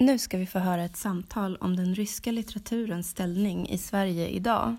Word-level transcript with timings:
Nu 0.00 0.18
ska 0.18 0.38
vi 0.38 0.46
få 0.46 0.58
höra 0.58 0.84
ett 0.84 0.96
samtal 0.96 1.56
om 1.56 1.76
den 1.76 1.94
ryska 1.94 2.32
litteraturens 2.32 3.10
ställning 3.10 3.68
i 3.68 3.78
Sverige 3.78 4.28
idag. 4.28 4.76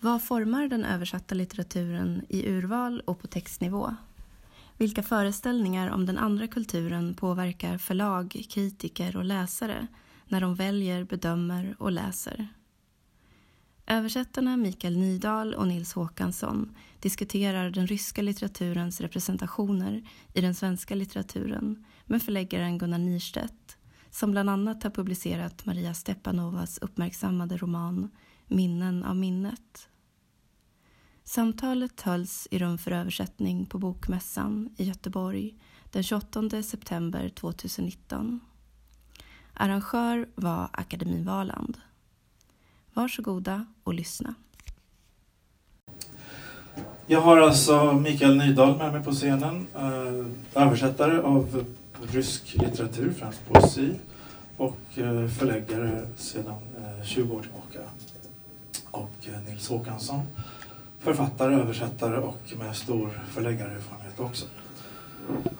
Vad 0.00 0.22
formar 0.22 0.68
den 0.68 0.84
översatta 0.84 1.34
litteraturen 1.34 2.24
i 2.28 2.48
urval 2.48 3.00
och 3.00 3.20
på 3.20 3.26
textnivå? 3.26 3.94
Vilka 4.76 5.02
föreställningar 5.02 5.90
om 5.90 6.06
den 6.06 6.18
andra 6.18 6.46
kulturen 6.46 7.14
påverkar 7.14 7.78
förlag, 7.78 8.46
kritiker 8.50 9.16
och 9.16 9.24
läsare 9.24 9.86
när 10.28 10.40
de 10.40 10.54
väljer, 10.54 11.04
bedömer 11.04 11.76
och 11.78 11.92
läser? 11.92 12.48
Översättarna 13.86 14.56
Mikael 14.56 14.98
Nydahl 14.98 15.54
och 15.54 15.68
Nils 15.68 15.92
Håkansson 15.92 16.76
diskuterar 17.00 17.70
den 17.70 17.86
ryska 17.86 18.22
litteraturens 18.22 19.00
representationer 19.00 20.02
i 20.34 20.40
den 20.40 20.54
svenska 20.54 20.94
litteraturen 20.94 21.84
med 22.06 22.22
förläggaren 22.22 22.78
Gunnar 22.78 22.98
Nirstedt 22.98 23.78
som 24.14 24.30
bland 24.30 24.50
annat 24.50 24.82
har 24.82 24.90
publicerat 24.90 25.66
Maria 25.66 25.94
Stepanovas 25.94 26.78
uppmärksammade 26.78 27.56
roman 27.56 28.10
Minnen 28.46 29.04
av 29.04 29.16
minnet. 29.16 29.88
Samtalet 31.24 32.00
hölls 32.00 32.48
i 32.50 32.58
rum 32.58 32.78
för 32.78 32.90
översättning 32.90 33.66
på 33.66 33.78
Bokmässan 33.78 34.74
i 34.76 34.84
Göteborg 34.84 35.54
den 35.90 36.02
28 36.02 36.62
september 36.62 37.28
2019. 37.28 38.40
Arrangör 39.54 40.28
var 40.34 40.68
Akademin 40.72 41.24
Valand. 41.24 41.78
Varsågoda 42.92 43.66
och 43.84 43.94
lyssna. 43.94 44.34
Jag 47.06 47.20
har 47.20 47.38
alltså 47.38 47.92
Mikael 47.92 48.36
Nydahl 48.36 48.76
med 48.76 48.92
mig 48.92 49.04
på 49.04 49.12
scenen, 49.12 49.66
eh, 49.74 50.62
översättare 50.62 51.18
av 51.18 51.64
rysk 52.12 52.54
litteratur, 52.54 53.12
främst 53.12 53.48
poesi, 53.48 53.94
och 54.56 54.98
eh, 54.98 55.28
förläggare 55.28 56.06
sedan 56.16 56.54
eh, 56.78 57.04
20 57.04 57.34
år 57.34 57.42
tillbaka. 57.42 57.78
Och 58.90 59.10
eh, 59.26 59.48
Nils 59.48 59.68
Håkansson, 59.68 60.22
författare, 60.98 61.54
översättare 61.54 62.16
och 62.16 62.40
med 62.58 62.76
stor 62.76 63.22
förläggarerfarenhet 63.30 64.20
också. 64.20 64.46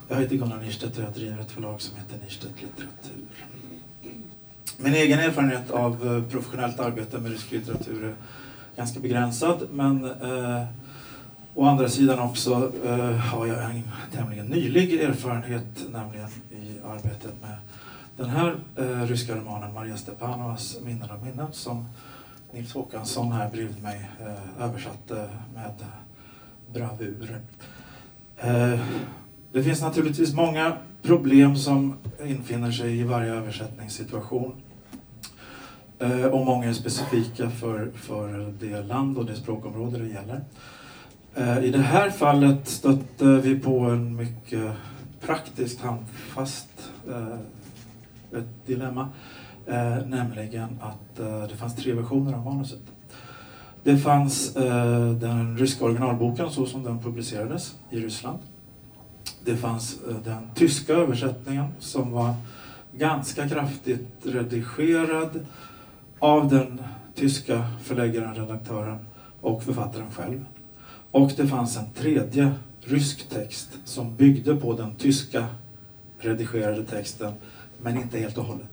Jag 0.07 0.17
heter 0.17 0.35
Gunnar 0.35 0.61
Nirstedt 0.61 0.97
och 0.97 1.03
jag 1.03 1.13
driver 1.13 1.41
ett 1.41 1.51
förlag 1.51 1.81
som 1.81 1.97
heter 1.97 2.17
Nirstedt 2.23 2.61
Litteratur. 2.61 3.25
Min 4.77 4.93
egen 4.93 5.19
erfarenhet 5.19 5.71
av 5.71 6.23
professionellt 6.31 6.79
arbete 6.79 7.17
med 7.17 7.31
rysk 7.31 7.51
litteratur 7.51 8.03
är 8.03 8.15
ganska 8.75 8.99
begränsad 8.99 9.67
men 9.71 10.05
eh, 10.05 10.65
å 11.55 11.65
andra 11.65 11.89
sidan 11.89 12.19
också 12.19 12.71
eh, 12.85 13.15
har 13.15 13.47
jag 13.47 13.63
en 13.63 13.83
tämligen 14.11 14.45
nylig 14.45 15.01
erfarenhet 15.01 15.85
nämligen 15.89 16.27
i 16.51 16.79
arbetet 16.85 17.41
med 17.41 17.57
den 18.17 18.29
här 18.29 18.55
eh, 18.75 19.01
ryska 19.07 19.35
romanen 19.35 19.73
Maria 19.73 19.97
Stepanovas 19.97 20.77
Minnen 20.83 21.11
av 21.11 21.25
minnen 21.25 21.47
som 21.51 21.85
Nils 22.53 22.73
Håkansson 22.73 23.31
här 23.31 23.49
bredvid 23.49 23.83
mig 23.83 24.09
eh, 24.19 24.65
översatte 24.65 25.29
med 25.53 25.73
bravur. 26.73 27.39
Eh, 28.37 28.79
det 29.51 29.63
finns 29.63 29.81
naturligtvis 29.81 30.33
många 30.33 30.77
problem 31.01 31.55
som 31.55 31.97
infinner 32.25 32.71
sig 32.71 32.99
i 32.99 33.03
varje 33.03 33.33
översättningssituation. 33.33 34.55
Eh, 35.99 36.25
och 36.25 36.45
många 36.45 36.69
är 36.69 36.73
specifika 36.73 37.49
för, 37.49 37.91
för 37.95 38.53
det 38.59 38.81
land 38.81 39.17
och 39.17 39.25
det 39.25 39.35
språkområde 39.35 39.97
det 39.97 40.07
gäller. 40.07 40.41
Eh, 41.37 41.63
I 41.63 41.71
det 41.71 41.81
här 41.81 42.09
fallet 42.09 42.67
stötte 42.67 43.25
vi 43.25 43.59
på 43.59 43.79
en 43.79 44.15
mycket 44.15 44.71
praktiskt 45.21 45.81
handfast 45.81 46.91
eh, 47.09 48.39
ett 48.39 48.65
dilemma. 48.65 49.09
Eh, 49.67 49.97
nämligen 50.05 50.79
att 50.81 51.15
det 51.49 51.55
fanns 51.55 51.75
tre 51.75 51.93
versioner 51.93 52.33
av 52.33 52.45
manuset. 52.45 52.79
Det 53.83 53.97
fanns 53.97 54.53
den 55.19 55.57
ryska 55.57 55.85
originalboken 55.85 56.49
så 56.49 56.65
som 56.65 56.83
den 56.83 56.99
publicerades 56.99 57.75
i 57.89 57.99
Ryssland. 57.99 58.39
Det 59.45 59.55
fanns 59.55 59.99
den 60.23 60.49
tyska 60.55 60.93
översättningen 60.93 61.65
som 61.79 62.11
var 62.11 62.33
ganska 62.97 63.49
kraftigt 63.49 64.07
redigerad 64.23 65.45
av 66.19 66.49
den 66.49 66.81
tyska 67.15 67.69
förläggaren, 67.83 68.35
redaktören 68.35 68.99
och 69.41 69.63
författaren 69.63 70.11
själv. 70.11 70.45
Och 71.15 71.31
det 71.37 71.47
fanns 71.47 71.77
en 71.77 71.89
tredje 71.95 72.51
rysk 72.81 73.29
text 73.29 73.69
som 73.85 74.15
byggde 74.15 74.55
på 74.55 74.73
den 74.73 74.95
tyska 74.95 75.45
redigerade 76.19 76.83
texten 76.83 77.33
men 77.81 77.97
inte 77.97 78.19
helt 78.19 78.37
och 78.37 78.43
hållet. 78.43 78.67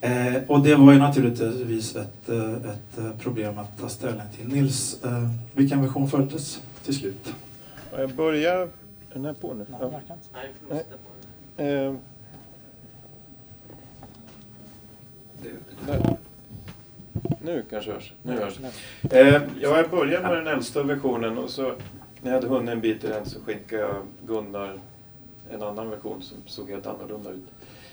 Eh, 0.00 0.42
och 0.48 0.64
det 0.64 0.74
var 0.74 0.92
ju 0.92 0.98
naturligtvis 0.98 1.96
ett, 1.96 2.28
eh, 2.28 2.52
ett 2.52 2.98
eh, 2.98 3.10
problem 3.18 3.58
att 3.58 3.78
ta 3.80 3.88
ställning 3.88 4.26
till. 4.36 4.48
Nils, 4.48 5.04
eh, 5.04 5.30
vilken 5.54 5.82
version 5.82 6.08
följdes 6.08 6.62
till 6.84 6.94
slut? 6.94 7.34
Jag 7.92 8.14
börjar... 8.14 8.56
Är 8.56 8.68
den 9.12 9.24
här 9.24 9.32
på 9.32 9.54
nu? 9.54 9.66
Nej, 9.70 9.78
Ja. 9.80 10.00
Nej. 10.70 10.84
Eh, 11.56 11.94
där. 15.86 16.17
Nu 17.42 17.64
kanske 17.70 17.92
hörs. 17.92 18.12
Nu 18.22 18.32
hörs. 18.32 18.58
Eh, 19.10 19.26
ja, 19.60 19.76
jag 19.76 19.90
börjar 19.90 20.22
med 20.22 20.32
den 20.32 20.46
äldsta 20.46 20.82
versionen 20.82 21.38
och 21.38 21.50
så 21.50 21.62
när 22.22 22.30
jag 22.30 22.34
hade 22.34 22.46
hunnit 22.48 22.70
en 22.70 22.80
bit 22.80 23.04
i 23.04 23.06
den 23.06 23.26
så 23.26 23.40
skickade 23.40 23.82
jag 23.82 23.96
Gunnar 24.26 24.78
en 25.50 25.62
annan 25.62 25.90
version 25.90 26.22
som 26.22 26.36
såg 26.46 26.70
helt 26.70 26.86
annorlunda 26.86 27.30
ut. 27.30 27.44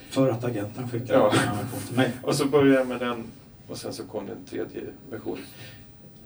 För 0.09 0.29
att 0.29 0.43
agenten 0.43 0.89
skickade 0.89 1.13
Ja. 1.13 1.31
en 1.33 1.39
annan 1.49 1.57
version 1.63 1.79
till 1.87 1.97
mig. 1.97 2.11
Och 2.23 2.35
så 2.35 2.45
började 2.45 2.77
jag 2.79 2.87
med 2.87 2.99
den 2.99 3.23
och 3.67 3.77
sen 3.77 3.93
så 3.93 4.03
kom 4.03 4.25
den 4.27 4.37
tredje 4.49 4.81
versionen. 5.09 5.43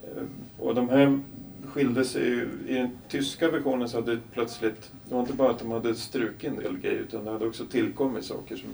Eh, 0.04 0.24
Och 0.60 0.76
de 0.76 0.90
här 0.90 1.20
skilde 1.68 2.06
sig 2.06 2.22
ju. 2.28 2.48
I 2.68 2.74
den 2.74 2.90
tyska 3.08 3.52
versionen 3.52 3.90
så 3.90 3.98
hade 3.98 4.16
det 4.16 4.22
plötsligt, 4.34 4.92
det 5.10 5.14
var 5.14 5.22
inte 5.22 5.34
bara 5.34 5.50
att 5.52 5.60
de 5.60 5.72
hade 5.72 5.96
strukit 5.96 6.50
en 6.50 6.56
del 6.56 6.78
grejer 6.78 7.00
utan 7.00 7.26
det 7.26 7.32
hade 7.32 7.46
också 7.48 7.66
tillkommit 7.66 8.26
saker 8.26 8.56
som 8.56 8.70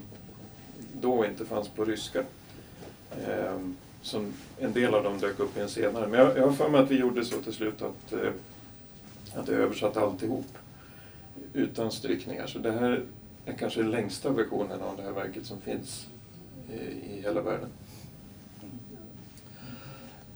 då 1.00 1.24
inte 1.26 1.44
fanns 1.44 1.68
på 1.68 1.84
ryska. 1.84 2.18
Eh, 3.26 3.58
som 4.06 4.32
en 4.58 4.72
del 4.72 4.94
av 4.94 5.04
dem 5.04 5.18
dök 5.18 5.38
upp 5.40 5.56
i 5.56 5.60
en 5.60 5.68
senare. 5.68 6.08
Men 6.08 6.20
jag, 6.20 6.38
jag 6.38 6.46
har 6.46 6.52
för 6.52 6.68
mig 6.68 6.80
att 6.80 6.90
vi 6.90 6.98
gjorde 6.98 7.24
så 7.24 7.36
till 7.36 7.52
slut 7.52 7.82
att, 7.82 8.12
eh, 8.12 8.30
att 9.34 9.48
jag 9.48 9.56
översatte 9.56 10.00
alltihop 10.00 10.46
utan 11.52 11.90
strykningar. 11.92 12.46
Så 12.46 12.58
det 12.58 12.72
här 12.72 13.02
är 13.46 13.52
kanske 13.52 13.82
den 13.82 13.90
längsta 13.90 14.30
versionen 14.30 14.80
av 14.80 14.96
det 14.96 15.02
här 15.02 15.12
verket 15.12 15.46
som 15.46 15.60
finns 15.60 16.06
i, 16.72 16.76
i 17.16 17.20
hela 17.22 17.42
världen. 17.42 17.68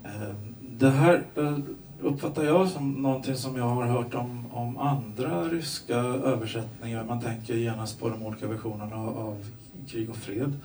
Eh, 0.04 0.34
det 0.60 0.91
här 0.91 1.25
eh, 1.37 1.58
uppfattar 2.00 2.44
jag 2.44 2.69
som 2.69 2.92
någonting 2.92 3.37
som 3.37 3.56
jag 3.56 3.69
har 3.69 3.87
hört 3.87 4.14
om, 4.14 4.47
om 4.52 4.78
andra 4.78 5.44
ryska 5.44 5.97
översättningar. 5.97 7.04
Man 7.04 7.20
tänker 7.20 7.54
genast 7.54 8.00
på 8.00 8.08
de 8.08 8.22
olika 8.22 8.47
versionerna 8.47 8.97
av, 8.97 9.19
av 9.19 9.47
Krig 9.88 10.10
och 10.10 10.16
fred. 10.16 10.56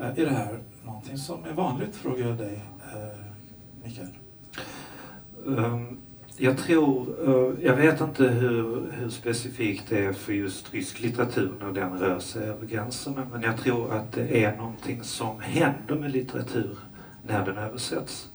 Eh, 0.00 0.06
är 0.06 0.24
det 0.24 0.30
här 0.30 0.58
någonting 0.84 1.18
som 1.18 1.44
är 1.44 1.52
vanligt, 1.52 1.96
frågar 1.96 2.26
jag 2.26 2.36
dig, 2.36 2.62
eh, 2.94 3.18
Mikael? 3.84 4.08
Ehm, 5.58 5.98
jag 6.36 6.58
tror, 6.58 7.16
eh, 7.28 7.64
jag 7.66 7.76
vet 7.76 8.00
inte 8.00 8.24
hur, 8.24 8.92
hur 8.92 9.08
specifikt 9.08 9.88
det 9.88 10.04
är 10.04 10.12
för 10.12 10.32
just 10.32 10.74
rysk 10.74 11.00
litteratur 11.00 11.52
när 11.60 11.72
den 11.72 11.98
rör 11.98 12.18
sig 12.18 12.48
över 12.48 12.66
gränserna, 12.66 13.26
men 13.32 13.42
jag 13.42 13.56
tror 13.56 13.92
att 13.92 14.12
det 14.12 14.44
är 14.44 14.56
någonting 14.56 15.02
som 15.02 15.40
händer 15.40 15.94
med 15.94 16.12
litteratur 16.12 16.78
när 17.26 17.46
den 17.46 17.58
översätts. 17.58 18.28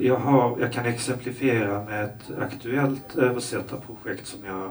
Jag, 0.00 0.16
har, 0.16 0.60
jag 0.60 0.72
kan 0.72 0.86
exemplifiera 0.86 1.84
med 1.84 2.04
ett 2.04 2.38
aktuellt 2.40 3.16
översättarprojekt 3.16 4.26
som 4.26 4.40
jag 4.44 4.70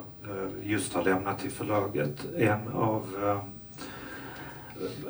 just 0.63 0.94
har 0.94 1.03
lämnat 1.03 1.40
till 1.40 1.52
förlaget. 1.52 2.25
En 2.38 2.68
av 2.68 3.03
ehm, 3.23 3.62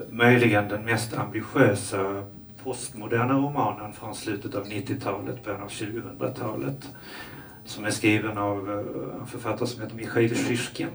möjligen 0.10 0.68
den 0.68 0.86
mest 0.86 1.13
ambitiösa 1.13 2.24
postmoderna 2.63 3.33
romanen 3.33 3.94
från 3.94 4.15
slutet 4.15 4.56
av 4.56 4.65
90-talet, 4.65 5.44
början 5.44 5.62
av 5.62 5.69
2000-talet. 5.69 6.89
Som 7.65 7.86
är 7.86 7.92
skriven 7.92 8.38
av 8.38 8.71
eh, 8.71 9.21
en 9.21 9.27
författare 9.27 9.68
som 9.68 9.81
heter 9.81 9.95
Michail 9.95 10.36
Shishkin. 10.36 10.88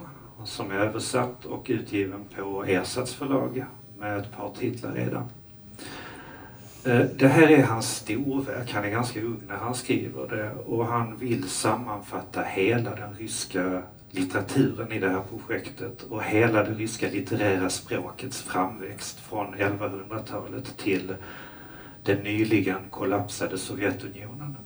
Som 0.44 0.70
är 0.70 0.75
översatt 0.75 1.44
och 1.44 1.67
utgiven 1.69 2.25
på 2.37 2.65
Ersats 2.65 3.15
förlag 3.15 3.65
med 3.99 4.19
ett 4.19 4.37
par 4.37 4.50
titlar 4.59 4.93
redan. 4.93 5.25
Eh, 6.85 7.00
det 7.19 7.29
här 7.29 7.50
är 7.50 7.62
hans 7.62 7.97
storverk. 7.97 8.73
Han 8.73 8.85
är 8.85 8.91
ganska 8.91 9.20
ung 9.20 9.41
när 9.49 9.56
han 9.56 9.75
skriver 9.75 10.29
det 10.29 10.53
och 10.67 10.87
han 10.87 11.17
vill 11.17 11.49
sammanfatta 11.49 12.43
hela 12.43 12.94
den 12.94 13.15
ryska 13.15 13.82
litteraturen 14.10 14.93
i 14.93 14.99
det 14.99 15.08
här 15.08 15.22
projektet 15.31 16.02
och 16.02 16.22
hela 16.22 16.62
det 16.62 16.75
ryska 16.75 17.10
litterära 17.10 17.70
språkets 17.70 18.43
framväxt 18.43 19.20
från 19.20 19.55
1100-talet 19.55 20.76
till 20.76 21.14
den 22.05 22.19
nyligen 22.19 22.81
kollapsade 22.90 23.58
Sovjetunionen. 23.58 24.56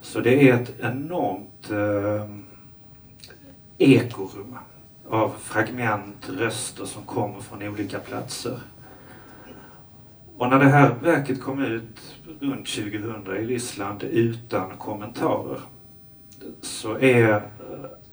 Så 0.00 0.20
det 0.20 0.48
är 0.48 0.54
ett 0.54 0.80
enormt 0.80 1.70
eh, 1.70 2.30
ekorum 3.78 4.58
av 5.08 5.34
fragment, 5.42 6.28
röster 6.28 6.84
som 6.84 7.02
kommer 7.02 7.40
från 7.40 7.62
olika 7.62 7.98
platser. 7.98 8.60
Och 10.36 10.48
när 10.48 10.58
det 10.58 10.68
här 10.68 10.94
verket 11.02 11.42
kom 11.42 11.62
ut 11.62 12.16
runt 12.40 12.66
2000 12.66 13.36
i 13.36 13.46
Ryssland 13.46 14.02
utan 14.02 14.76
kommentarer 14.76 15.60
så 16.60 16.98
är 16.98 17.34
eh, 17.34 17.40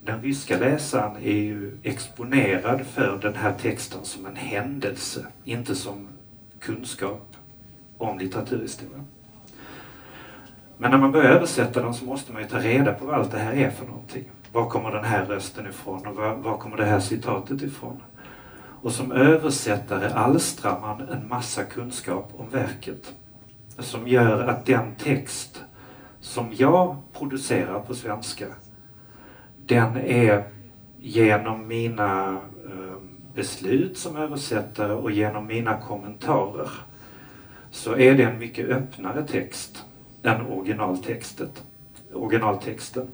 den 0.04 0.22
ryska 0.22 0.58
läsaren 0.58 1.16
är 1.16 1.32
ju 1.32 1.78
exponerad 1.82 2.86
för 2.86 3.18
den 3.22 3.34
här 3.34 3.52
texten 3.52 4.04
som 4.04 4.26
en 4.26 4.36
händelse, 4.36 5.26
inte 5.44 5.74
som 5.74 6.08
kunskap 6.60 7.36
om 7.98 8.18
litteraturhistoria. 8.18 9.04
Men 10.76 10.90
när 10.90 10.98
man 10.98 11.12
börjar 11.12 11.30
översätta 11.30 11.82
den 11.82 11.94
så 11.94 12.04
måste 12.04 12.32
man 12.32 12.42
ju 12.42 12.48
ta 12.48 12.58
reda 12.58 12.92
på 12.92 13.06
vad 13.06 13.14
allt 13.14 13.30
det 13.30 13.38
här 13.38 13.52
är 13.52 13.70
för 13.70 13.86
någonting. 13.86 14.24
Var 14.52 14.70
kommer 14.70 14.90
den 14.90 15.04
här 15.04 15.24
rösten 15.24 15.66
ifrån 15.66 16.06
och 16.06 16.16
var, 16.16 16.34
var 16.34 16.58
kommer 16.58 16.76
det 16.76 16.84
här 16.84 17.00
citatet 17.00 17.62
ifrån? 17.62 18.02
Och 18.82 18.92
som 18.92 19.12
översättare 19.12 20.08
alstrar 20.12 20.80
man 20.80 21.08
en 21.08 21.28
massa 21.28 21.64
kunskap 21.64 22.32
om 22.36 22.50
verket 22.50 23.14
som 23.78 24.08
gör 24.08 24.48
att 24.48 24.66
den 24.66 24.94
text 24.94 25.64
som 26.20 26.46
jag 26.52 26.96
producerar 27.12 27.80
på 27.80 27.94
svenska 27.94 28.46
den 29.66 29.96
är 29.96 30.44
genom 30.98 31.68
mina 31.68 32.40
eh, 32.64 32.96
beslut 33.34 33.98
som 33.98 34.16
översättare 34.16 34.92
och 34.92 35.10
genom 35.10 35.46
mina 35.46 35.80
kommentarer 35.80 36.70
så 37.70 37.96
är 37.96 38.14
det 38.14 38.22
en 38.22 38.38
mycket 38.38 38.68
öppnare 38.68 39.26
text 39.26 39.84
än 40.22 40.46
originaltextet, 40.46 41.64
originaltexten. 42.12 43.08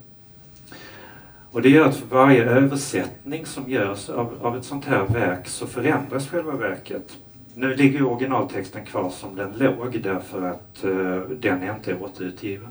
Och 1.52 1.62
det 1.62 1.68
gör 1.68 1.88
att 1.88 1.96
för 1.96 2.06
varje 2.06 2.44
översättning 2.44 3.46
som 3.46 3.70
görs 3.70 4.08
av, 4.08 4.38
av 4.42 4.56
ett 4.56 4.64
sånt 4.64 4.84
här 4.84 5.04
verk 5.04 5.48
så 5.48 5.66
förändras 5.66 6.28
själva 6.28 6.52
verket. 6.52 7.18
Nu 7.54 7.74
ligger 7.74 8.02
originaltexten 8.02 8.84
kvar 8.84 9.10
som 9.10 9.36
den 9.36 9.52
låg 9.58 10.00
därför 10.02 10.42
att 10.42 10.84
uh, 10.84 11.20
den 11.20 11.62
är 11.62 11.74
inte 11.74 11.94
återutgiven 11.94 12.70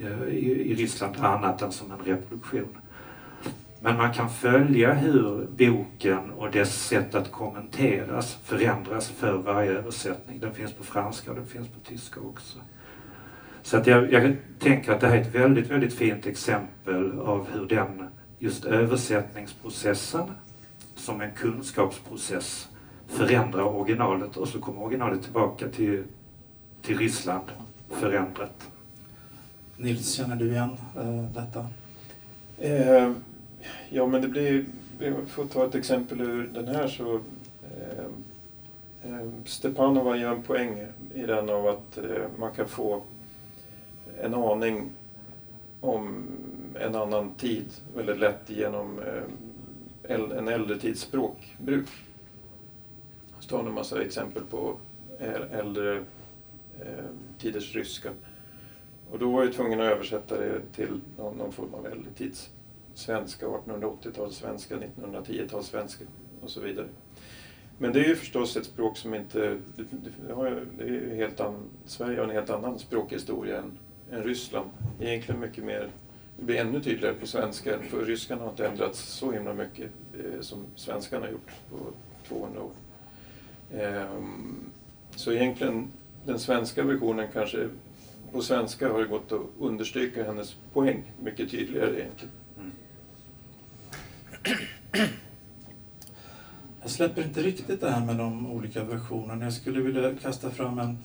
uh, 0.00 0.28
i, 0.28 0.70
i 0.70 0.74
Ryssland 0.74 1.16
annat 1.16 1.62
än 1.62 1.72
som 1.72 1.92
en 1.92 1.98
reproduktion. 1.98 2.78
Men 3.80 3.96
man 3.96 4.12
kan 4.12 4.30
följa 4.30 4.94
hur 4.94 5.46
boken 5.56 6.30
och 6.30 6.50
dess 6.50 6.86
sätt 6.86 7.14
att 7.14 7.32
kommenteras 7.32 8.38
förändras 8.44 9.08
för 9.08 9.32
varje 9.32 9.70
översättning. 9.70 10.40
Den 10.40 10.54
finns 10.54 10.72
på 10.72 10.84
franska 10.84 11.30
och 11.30 11.36
den 11.36 11.46
finns 11.46 11.68
på 11.68 11.80
tyska 11.80 12.20
också. 12.20 12.58
Så 13.62 13.76
att 13.76 13.86
jag, 13.86 14.12
jag 14.12 14.36
tänker 14.58 14.92
att 14.92 15.00
det 15.00 15.06
här 15.08 15.16
är 15.16 15.20
ett 15.20 15.34
väldigt, 15.34 15.70
väldigt 15.70 15.94
fint 15.94 16.26
exempel 16.26 17.18
av 17.20 17.46
hur 17.52 17.66
den 17.66 18.08
just 18.38 18.64
översättningsprocessen 18.64 20.30
som 20.94 21.20
en 21.20 21.30
kunskapsprocess 21.30 22.68
förändrar 23.08 23.62
originalet 23.62 24.36
och 24.36 24.48
så 24.48 24.60
kommer 24.60 24.82
originalet 24.82 25.22
tillbaka 25.22 25.68
till, 25.68 26.04
till 26.82 26.98
Ryssland 26.98 27.44
förändrat. 27.90 28.70
Nils, 29.76 30.14
känner 30.14 30.36
du 30.36 30.50
igen 30.50 30.76
äh, 30.96 31.24
detta? 31.34 31.66
Eh, 32.58 33.12
ja, 33.90 34.06
men 34.06 34.22
det 34.22 34.28
blir... 34.28 34.64
Vi 34.98 35.12
får 35.26 35.46
ta 35.46 35.66
ett 35.66 35.74
exempel 35.74 36.20
ur 36.20 36.50
den 36.54 36.68
här 36.68 36.88
så... 36.88 37.14
Eh, 37.62 38.04
eh, 39.02 39.28
Stepanova 39.44 40.16
gör 40.16 40.32
en 40.32 40.42
poäng 40.42 40.86
i 41.14 41.22
den 41.22 41.50
av 41.50 41.66
att 41.66 41.98
eh, 41.98 42.26
man 42.38 42.52
kan 42.52 42.68
få 42.68 43.02
en 44.20 44.34
aning 44.34 44.90
om 45.80 46.24
en 46.80 46.94
annan 46.94 47.34
tid 47.34 47.64
väldigt 47.96 48.18
lätt 48.18 48.50
genom 48.50 48.98
eh, 48.98 49.22
en 50.08 50.48
äldre 50.48 50.78
tids 50.78 51.00
språkbruk. 51.00 51.88
Så 53.40 53.48
tar 53.48 53.58
en 53.58 53.74
massa 53.74 54.02
exempel 54.02 54.42
på 54.50 54.76
äldre 55.52 55.96
eh, 56.80 57.04
tiders 57.38 57.74
ryska. 57.74 58.10
Och 59.10 59.18
då 59.18 59.30
var 59.30 59.44
jag 59.44 59.52
tvungen 59.52 59.80
att 59.80 59.86
översätta 59.86 60.38
det 60.38 60.60
till 60.74 61.00
någon, 61.16 61.36
någon 61.36 61.52
form 61.52 61.74
av 61.74 61.86
äldre 61.86 62.10
tids 62.16 62.50
svenska, 62.98 63.46
1880-talssvenska, 63.46 64.78
1910-talssvenska 64.96 66.02
och 66.42 66.50
så 66.50 66.60
vidare. 66.60 66.86
Men 67.78 67.92
det 67.92 68.00
är 68.00 68.08
ju 68.08 68.16
förstås 68.16 68.56
ett 68.56 68.64
språk 68.64 68.96
som 68.96 69.14
inte... 69.14 69.58
Det, 69.76 69.84
det 70.26 70.32
har, 70.34 70.66
det 70.78 70.84
är 70.84 71.16
helt 71.16 71.40
an, 71.40 71.54
Sverige 71.84 72.18
har 72.18 72.24
en 72.24 72.34
helt 72.34 72.50
annan 72.50 72.78
språkhistoria 72.78 73.58
än 73.58 73.78
än 74.10 74.22
Ryssland. 74.22 74.70
Egentligen 75.00 75.40
mycket 75.40 75.64
mer, 75.64 75.90
det 76.36 76.44
blir 76.44 76.56
ännu 76.56 76.80
tydligare 76.80 77.14
på 77.14 77.26
svenska, 77.26 77.78
för 77.82 78.04
ryskan 78.04 78.38
har 78.38 78.50
inte 78.50 78.66
ändrats 78.66 79.00
så 79.00 79.32
himla 79.32 79.54
mycket 79.54 79.90
eh, 80.14 80.40
som 80.40 80.64
svenskan 80.74 81.22
har 81.22 81.28
gjort 81.28 81.50
på 81.70 81.76
200 82.28 82.60
år. 82.62 82.70
Ehm, 83.74 84.70
så 85.16 85.32
egentligen, 85.32 85.92
den 86.26 86.38
svenska 86.38 86.82
versionen 86.82 87.28
kanske, 87.32 87.68
på 88.32 88.42
svenska 88.42 88.92
har 88.92 89.00
det 89.00 89.06
gått 89.06 89.32
att 89.32 89.40
understryka 89.60 90.24
hennes 90.24 90.56
poäng 90.72 91.12
mycket 91.22 91.50
tydligare 91.50 92.00
egentligen. 92.00 92.34
Jag 96.82 96.90
släpper 96.90 97.22
inte 97.22 97.42
riktigt 97.42 97.80
det 97.80 97.90
här 97.90 98.04
med 98.04 98.16
de 98.16 98.46
olika 98.46 98.84
versionerna. 98.84 99.44
Jag 99.44 99.52
skulle 99.52 99.80
vilja 99.80 100.14
kasta 100.14 100.50
fram 100.50 100.78
en 100.78 100.98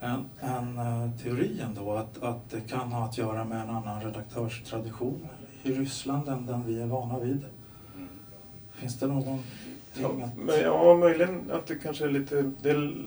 en, 0.00 0.24
en 0.40 0.78
uh, 0.78 1.10
teori 1.22 1.60
ändå 1.60 1.92
att, 1.92 2.22
att 2.22 2.50
det 2.50 2.60
kan 2.60 2.92
ha 2.92 3.04
att 3.04 3.18
göra 3.18 3.44
med 3.44 3.60
en 3.60 3.70
annan 3.70 4.02
redaktörstradition 4.02 5.28
i 5.62 5.72
Ryssland 5.72 6.28
än 6.28 6.46
den 6.46 6.66
vi 6.66 6.80
är 6.80 6.86
vana 6.86 7.18
vid. 7.18 7.44
Finns 8.72 8.98
det 8.98 9.06
någonting 9.06 9.42
ja, 9.94 10.08
att... 10.08 10.36
Men, 10.36 10.60
ja, 10.60 10.96
möjligen 10.96 11.50
att 11.50 11.66
det 11.66 11.74
kanske 11.74 12.04
är 12.04 12.10
lite... 12.10 12.42
Del, 12.42 13.06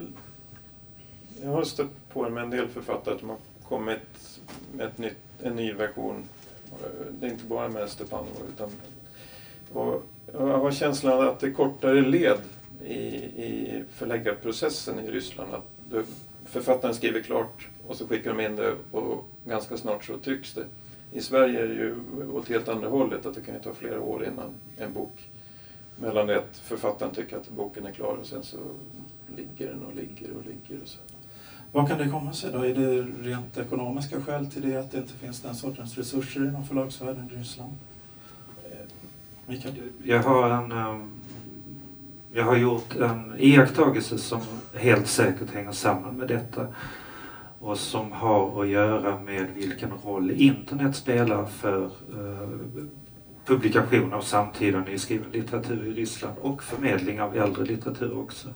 jag 1.43 1.51
har 1.51 1.63
stött 1.63 2.09
på 2.13 2.23
det 2.23 2.31
med 2.31 2.43
en 2.43 2.49
del 2.49 2.67
författare 2.67 3.19
som 3.19 3.29
har 3.29 3.37
kommit 3.67 4.39
med 4.73 4.85
ett 4.85 4.97
nytt, 4.97 5.17
en 5.43 5.55
ny 5.55 5.73
version. 5.73 6.23
Det 7.19 7.27
är 7.27 7.31
inte 7.31 7.45
bara 7.45 7.69
med 7.69 7.89
Stepanov 7.89 8.37
utan... 8.53 8.69
Och 9.73 10.03
jag 10.33 10.57
har 10.57 10.71
känslan 10.71 11.27
att 11.27 11.39
det 11.39 11.47
är 11.47 11.51
kortare 11.51 12.01
led 12.01 12.37
i, 12.85 12.95
i 12.95 13.83
förläggarprocessen 13.91 14.99
i 14.99 15.11
Ryssland. 15.11 15.53
Att 15.53 15.65
du, 15.89 16.03
författaren 16.45 16.95
skriver 16.95 17.21
klart 17.21 17.67
och 17.87 17.95
så 17.95 18.07
skickar 18.07 18.33
de 18.33 18.43
in 18.45 18.55
det 18.55 18.75
och 18.91 19.25
ganska 19.45 19.77
snart 19.77 20.03
så 20.03 20.17
trycks 20.17 20.53
det. 20.53 20.65
I 21.13 21.21
Sverige 21.21 21.63
är 21.63 21.67
det 21.67 21.73
ju 21.73 21.95
åt 22.33 22.49
helt 22.49 22.69
andra 22.69 22.89
hållet, 22.89 23.25
att 23.25 23.35
det 23.35 23.41
kan 23.41 23.55
ju 23.55 23.61
ta 23.61 23.73
flera 23.73 24.01
år 24.01 24.25
innan 24.25 24.49
en 24.77 24.93
bok 24.93 25.29
mellan 25.99 26.27
det 26.27 26.37
att 26.37 26.57
författaren 26.57 27.13
tycker 27.13 27.37
att 27.37 27.49
boken 27.49 27.85
är 27.85 27.91
klar 27.91 28.17
och 28.21 28.25
sen 28.25 28.43
så 28.43 28.57
ligger 29.37 29.73
den 29.73 29.85
och 29.85 29.95
ligger 29.95 30.31
och 30.37 30.45
ligger 30.45 30.83
och 30.83 30.87
så. 30.87 30.99
Vad 31.71 31.87
kan 31.87 31.97
det 31.97 32.09
komma 32.09 32.33
sig 32.33 32.51
då? 32.51 32.59
Är 32.59 32.75
det 32.75 33.01
rent 33.01 33.57
ekonomiska 33.57 34.21
skäl 34.21 34.51
till 34.51 34.69
det, 34.69 34.75
att 34.75 34.91
det 34.91 34.97
inte 34.97 35.13
finns 35.13 35.41
den 35.41 35.55
sortens 35.55 35.97
resurser 35.97 36.39
inom 36.41 36.65
förlagsvärlden 36.65 37.29
i 37.33 37.39
Ryssland? 37.39 37.73
Mikael? 39.51 39.73
Jag 40.03 40.23
har 40.23 40.49
en 40.49 40.71
ehm, 40.71 41.07
jag 42.33 42.43
har 42.43 42.57
gjort 42.57 42.95
en 42.95 43.33
iakttagelse 43.37 44.17
som 44.17 44.41
helt 44.73 45.07
säkert 45.07 45.53
hänger 45.53 45.71
samman 45.71 46.17
med 46.17 46.27
detta 46.27 46.67
och 47.59 47.77
som 47.77 48.11
har 48.11 48.61
att 48.61 48.69
göra 48.69 49.19
med 49.19 49.47
vilken 49.55 49.91
roll 50.03 50.31
internet 50.31 50.95
spelar 50.95 51.45
för 51.45 51.85
eh, 51.85 52.49
publikation 53.45 54.13
av 54.13 54.21
samtida 54.21 54.79
nyskriven 54.79 55.31
litteratur 55.31 55.85
i 55.87 55.93
Ryssland 55.93 56.37
och 56.41 56.63
förmedling 56.63 57.21
av 57.21 57.37
äldre 57.37 57.65
litteratur 57.65 58.17
också. 58.17 58.49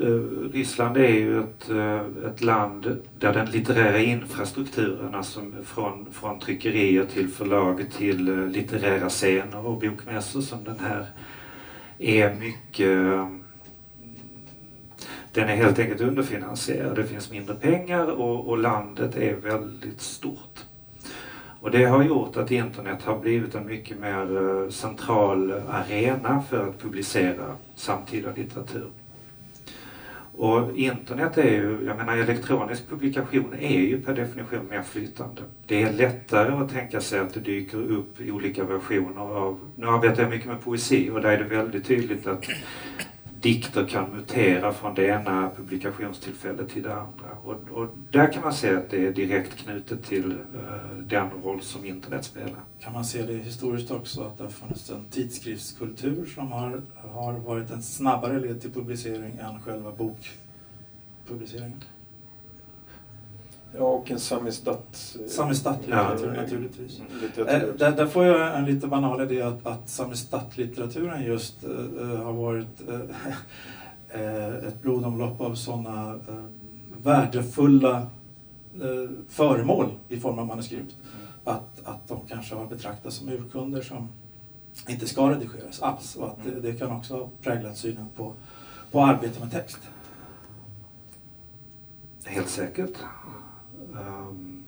Eh, 0.00 0.50
Ryssland 0.52 0.96
är 0.96 1.08
ju 1.08 1.40
ett, 1.40 1.70
eh, 1.70 2.00
ett 2.26 2.42
land 2.42 2.96
där 3.18 3.32
den 3.32 3.50
litterära 3.50 3.98
infrastrukturen, 3.98 5.14
alltså 5.14 5.40
från, 5.64 6.06
från 6.12 6.38
tryckerier 6.38 7.04
till 7.04 7.28
förlag 7.28 7.86
till 7.96 8.28
eh, 8.28 8.46
litterära 8.46 9.08
scener 9.08 9.66
och 9.66 9.80
bokmässor 9.80 10.40
som 10.40 10.64
den 10.64 10.78
här 10.78 11.06
är 11.98 12.34
mycket 12.34 13.18
den 15.32 15.48
är 15.48 15.56
helt 15.56 15.78
enkelt 15.78 16.00
underfinansierad. 16.00 16.96
Det 16.96 17.04
finns 17.04 17.30
mindre 17.30 17.54
pengar 17.54 18.06
och, 18.06 18.48
och, 18.48 18.58
landet 18.58 19.16
är 19.16 19.34
väldigt 19.34 20.00
stort. 20.00 20.64
Och 21.60 21.70
det 21.70 21.84
har 21.84 22.04
gjort 22.04 22.36
att 22.36 22.50
internet 22.50 23.02
har 23.02 23.18
blivit 23.18 23.54
en 23.54 23.66
mycket 23.66 24.00
mer 24.00 24.70
central 24.70 25.52
arena 25.70 26.42
för 26.50 26.68
att 26.68 26.82
publicera 26.82 27.56
samtida 27.74 28.28
litteratur. 28.36 28.90
Och 30.36 30.76
internet 30.76 31.38
är 31.38 31.50
ju, 31.50 31.78
jag 31.86 31.96
menar 31.96 32.16
elektronisk 32.16 32.88
publikation 32.88 33.54
är 33.60 33.78
ju 33.80 34.02
per 34.02 34.14
definition 34.14 34.68
mer 34.70 34.82
flytande. 34.82 35.42
Det 35.66 35.82
är 35.82 35.92
lättare 35.92 36.52
att 36.52 36.72
tänka 36.72 37.00
sig 37.00 37.20
att 37.20 37.34
det 37.34 37.40
dyker 37.40 37.78
upp 37.78 38.20
olika 38.20 38.64
versioner 38.64 39.20
av, 39.20 39.58
nu 39.76 39.86
arbetar 39.86 40.22
jag 40.22 40.30
mycket 40.30 40.46
med 40.46 40.64
poesi 40.64 41.10
och 41.10 41.20
där 41.20 41.30
är 41.30 41.38
det 41.38 41.44
väldigt 41.44 41.86
tydligt 41.86 42.26
att 42.26 42.46
dikter 43.44 43.86
kan 43.86 44.10
mutera 44.10 44.72
från 44.72 44.94
det 44.94 45.06
ena 45.06 45.50
publikationstillfället 45.56 46.68
till 46.68 46.82
det 46.82 46.94
andra. 46.94 47.28
Och, 47.44 47.56
och 47.70 47.88
där 48.10 48.32
kan 48.32 48.42
man 48.42 48.52
se 48.52 48.76
att 48.76 48.90
det 48.90 49.06
är 49.06 49.12
direkt 49.12 49.56
knutet 49.56 50.04
till 50.04 50.32
uh, 50.32 50.38
den 51.06 51.30
roll 51.44 51.60
som 51.60 51.84
internet 51.84 52.24
spelar. 52.24 52.60
Kan 52.80 52.92
man 52.92 53.04
se 53.04 53.22
det 53.22 53.32
historiskt 53.32 53.90
också, 53.90 54.22
att 54.22 54.38
det 54.38 54.44
har 54.44 54.50
funnits 54.50 54.90
en 54.90 55.04
tidskriftskultur 55.10 56.26
som 56.26 56.52
har, 56.52 56.82
har 56.94 57.32
varit 57.32 57.70
en 57.70 57.82
snabbare 57.82 58.40
led 58.40 58.60
till 58.60 58.72
publicering 58.72 59.38
än 59.40 59.60
själva 59.60 59.92
bokpubliceringen? 59.92 61.84
Ja, 63.76 63.84
och 63.84 64.10
en 64.10 64.20
samistat... 64.20 65.16
Samistat-litteratur 65.28 66.34
ja. 66.34 66.42
naturligtvis. 66.42 67.00
Litteratur. 67.22 67.54
Mm, 67.54 67.68
äh, 67.68 67.74
där, 67.76 67.92
där, 67.92 68.06
får 68.06 68.24
jag 68.24 68.58
en 68.58 68.64
lite 68.64 68.86
banal 68.86 69.20
idé 69.20 69.42
att, 69.42 69.66
att 69.66 69.88
samistat-litteraturen 69.88 71.24
just 71.24 71.64
äh, 71.64 71.70
har 72.06 72.32
varit 72.32 72.88
äh, 72.88 74.48
ett 74.68 74.82
blodomlopp 74.82 75.40
av 75.40 75.54
sådana 75.54 76.20
värdefulla 77.02 78.06
föremål 79.28 79.90
i 80.08 80.20
form 80.20 80.38
av 80.38 80.46
manuskript. 80.46 80.96
Mm. 81.14 81.26
Att, 81.44 81.84
att 81.84 82.08
de 82.08 82.20
kanske 82.28 82.54
har 82.54 82.66
betraktats 82.66 83.16
som 83.16 83.28
urkunder 83.28 83.82
som 83.82 84.08
inte 84.88 85.06
ska 85.06 85.30
redigeras 85.30 85.82
alls. 85.82 86.16
Och 86.16 86.28
att 86.28 86.46
mm. 86.46 86.62
det, 86.62 86.72
det, 86.72 86.78
kan 86.78 86.92
också 86.92 87.14
ha 87.14 87.28
präglat 87.42 87.76
synen 87.76 88.06
på, 88.16 88.32
på 88.90 89.00
arbete 89.00 89.40
med 89.40 89.50
text. 89.50 89.78
Helt 92.24 92.48
säkert. 92.48 92.96
Um, 93.94 94.64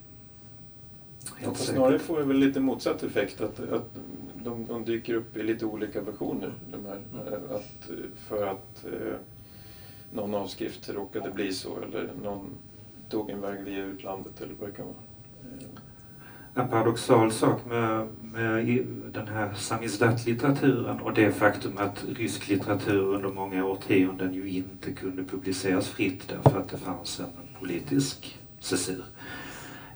helt 1.36 1.56
snarare 1.56 1.98
får 1.98 2.18
det 2.18 2.24
väl 2.24 2.36
lite 2.38 2.60
motsatt 2.60 3.02
effekt 3.02 3.40
att, 3.40 3.60
att 3.60 3.90
de, 4.44 4.66
de, 4.66 4.84
dyker 4.84 5.14
upp 5.14 5.36
i 5.36 5.42
lite 5.42 5.66
olika 5.66 6.00
versioner. 6.00 6.52
De 6.70 6.86
här, 6.86 6.98
mm. 7.12 7.40
att, 7.50 7.90
för 8.16 8.46
att 8.46 8.84
eh, 8.84 9.16
någon 10.12 10.34
avskrift 10.34 10.88
råkade 10.88 11.30
bli 11.30 11.52
så 11.52 11.76
eller 11.82 12.10
någon 12.22 12.50
tog 13.08 13.30
en 13.30 13.40
väg 13.40 13.62
via 13.64 13.84
utlandet 13.84 14.40
eller 14.40 14.54
vad 14.60 14.68
det 14.68 14.74
kan 14.74 14.86
vara. 14.86 14.96
En 16.54 16.68
paradoxal 16.68 17.32
sak 17.32 17.66
med, 17.66 18.06
med 18.22 18.86
den 19.12 19.28
här 19.28 19.54
samizdat-litteraturen 19.54 21.00
och 21.00 21.14
det 21.14 21.32
faktum 21.32 21.78
att 21.78 22.04
rysk 22.08 22.48
litteratur 22.48 23.14
under 23.14 23.28
många 23.28 23.64
årtionden 23.64 24.34
ju 24.34 24.48
inte 24.48 24.92
kunde 24.92 25.24
publiceras 25.24 25.88
fritt 25.88 26.28
därför 26.28 26.60
att 26.60 26.68
det 26.68 26.76
fanns 26.76 27.20
en 27.20 27.26
politisk 27.60 28.38
censur 28.60 29.04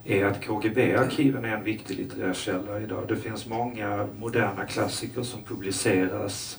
är 0.05 0.25
att 0.25 0.45
KGB-arkiven 0.45 1.45
är 1.45 1.57
en 1.57 1.65
viktig 1.65 1.99
litterär 1.99 2.35
källa 2.35 2.81
idag. 2.81 3.05
Det 3.09 3.17
finns 3.17 3.47
många 3.47 4.09
moderna 4.19 4.65
klassiker 4.65 5.23
som 5.23 5.43
publiceras 5.43 6.59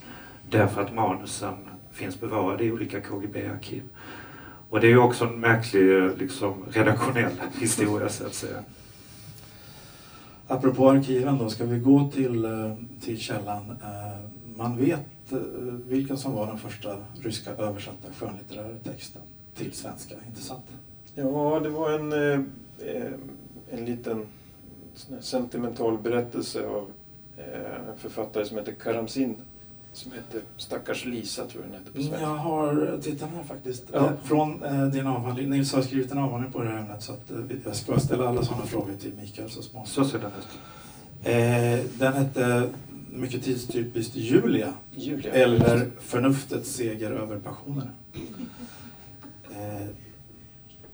därför 0.50 0.82
att 0.82 0.94
manusen 0.94 1.54
finns 1.92 2.20
bevarade 2.20 2.64
i 2.64 2.72
olika 2.72 3.02
KGB-arkiv. 3.02 3.84
Och 4.70 4.80
det 4.80 4.92
är 4.92 4.98
också 4.98 5.26
en 5.26 5.40
märklig 5.40 6.18
liksom, 6.20 6.66
redaktionell 6.72 7.32
historia 7.60 8.10
så 8.10 8.26
att 8.26 8.34
säga. 8.34 8.64
Apropå 10.48 10.90
arkiven 10.90 11.38
då, 11.38 11.50
ska 11.50 11.66
vi 11.66 11.80
gå 11.80 12.12
till, 12.14 12.46
eh, 12.46 12.74
till 13.02 13.20
källan. 13.20 13.72
Eh, 13.82 14.30
man 14.56 14.78
vet 14.78 15.32
eh, 15.32 15.38
vilken 15.88 16.18
som 16.18 16.34
var 16.34 16.48
den 16.48 16.58
första 16.58 16.98
ryska 17.22 17.52
översatta 17.52 18.14
skönlitterära 18.14 18.76
texten 18.84 19.22
till 19.56 19.74
svenska, 19.74 20.16
inte 20.28 20.42
sant? 20.42 20.66
Ja, 21.16 21.60
det 21.64 21.70
var 21.70 21.92
en, 21.92 22.12
en 23.72 23.86
liten 23.86 24.26
sentimental 25.20 25.98
berättelse 25.98 26.68
av 26.68 26.92
eh, 27.38 27.90
en 27.90 27.98
författare 27.98 28.46
som 28.46 28.58
heter 28.58 28.72
Karamzin 28.72 29.36
som 29.94 30.12
heter 30.12 30.42
Stackars 30.58 31.06
Lisa, 31.06 31.46
tror 31.46 31.64
jag 31.64 31.72
den 31.72 31.80
heter 31.80 31.92
på 31.92 32.02
svenska. 32.02 32.22
Jag 32.22 32.36
har 32.36 33.00
tittat 33.02 33.30
här 33.36 33.44
faktiskt. 33.44 33.84
Ja. 33.94 34.00
Eh, 34.00 34.12
från 34.24 34.64
eh, 34.64 34.88
din 34.88 35.08
avhandling. 35.08 35.50
Nils 35.50 35.74
har 35.74 35.82
skrivit 35.82 36.12
en 36.12 36.18
avhandling 36.18 36.52
på 36.52 36.64
det 36.64 36.70
här 36.70 36.78
ämnet 36.78 37.04
så 37.04 37.14
att, 37.14 37.32
eh, 37.32 37.38
jag 37.66 37.76
ska 37.76 38.00
ställa 38.00 38.28
alla 38.28 38.44
sådana 38.44 38.66
frågor 38.66 38.94
till 39.00 39.14
Mikael 39.22 39.50
så 39.50 39.62
småningom. 39.62 39.88
Så 39.88 40.06
ser 40.06 40.20
den 40.20 40.32
ut. 40.40 40.48
Eh, 41.24 42.00
den 42.00 42.14
hette 42.14 42.70
mycket 43.10 43.44
tidstypiskt 43.44 44.16
Julia. 44.16 44.74
Julia. 44.96 45.34
Eller 45.34 45.90
Förnuftets 46.00 46.74
seger 46.74 47.12
över 47.12 47.40
passionerna. 47.40 47.92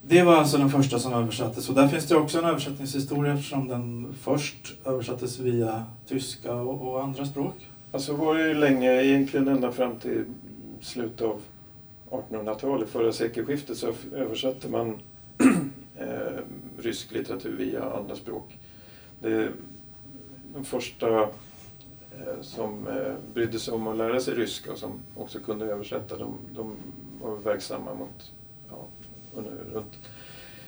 Det 0.10 0.24
var 0.24 0.36
alltså 0.36 0.58
den 0.58 0.70
första 0.70 1.00
som 1.00 1.14
översattes 1.14 1.70
och 1.70 1.76
där 1.76 1.88
finns 1.88 2.08
det 2.08 2.16
också 2.16 2.40
en 2.40 2.46
översättningshistoria 2.46 3.34
eftersom 3.34 3.68
den 3.68 4.14
först 4.22 4.76
översattes 4.86 5.40
via 5.40 5.86
tyska 6.06 6.54
och, 6.54 6.92
och 6.92 7.04
andra 7.04 7.26
språk. 7.26 7.70
Alltså 7.92 8.14
var 8.14 8.36
det 8.36 8.48
ju 8.48 8.54
länge, 8.54 9.04
egentligen 9.04 9.48
ända 9.48 9.72
fram 9.72 10.00
till 10.00 10.26
slutet 10.82 11.22
av 11.22 11.42
1800-talet, 12.10 12.90
förra 12.90 13.12
sekelskiftet, 13.12 13.78
så 13.78 13.94
översatte 14.14 14.70
man 14.70 15.00
eh, 15.98 16.08
rysk 16.78 17.12
litteratur 17.12 17.58
via 17.58 17.92
andra 17.92 18.16
språk. 18.16 18.60
Det, 19.20 19.50
de 20.54 20.66
första 20.66 21.22
eh, 21.22 22.42
som 22.42 22.88
eh, 22.88 23.14
brydde 23.34 23.60
sig 23.60 23.74
om 23.74 23.88
att 23.88 23.98
lära 23.98 24.20
sig 24.20 24.36
ryska 24.36 24.72
och 24.72 24.78
som 24.78 24.92
också 25.16 25.40
kunde 25.40 25.66
översätta, 25.66 26.18
de, 26.18 26.34
de 26.56 26.76
var 27.22 27.36
verksamma 27.36 27.94
mot 27.94 28.32
under, 29.34 29.84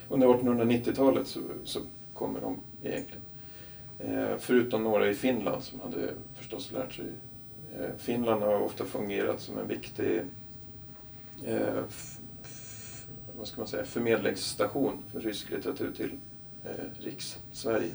under 0.09 0.27
1890-talet 0.27 1.27
så, 1.27 1.39
så 1.63 1.79
kommer 2.13 2.41
de 2.41 2.57
egentligen. 2.83 3.21
Eh, 3.99 4.37
förutom 4.39 4.83
några 4.83 5.09
i 5.09 5.13
Finland 5.13 5.63
som 5.63 5.79
hade 5.79 6.13
förstås 6.35 6.71
lärt 6.71 6.93
sig. 6.93 7.05
Eh, 7.79 7.89
Finland 7.97 8.41
har 8.41 8.61
ofta 8.61 8.85
fungerat 8.85 9.41
som 9.41 9.57
en 9.57 9.67
viktig 9.67 10.21
eh, 11.45 11.83
vad 13.39 13.47
ska 13.47 13.61
man 13.61 13.67
säga, 13.67 13.85
förmedlingsstation 13.85 14.97
för 15.11 15.19
rysk 15.19 15.49
litteratur 15.49 15.91
till 15.91 16.11
eh, 16.65 16.85
Riks-Sverige. 16.99 17.91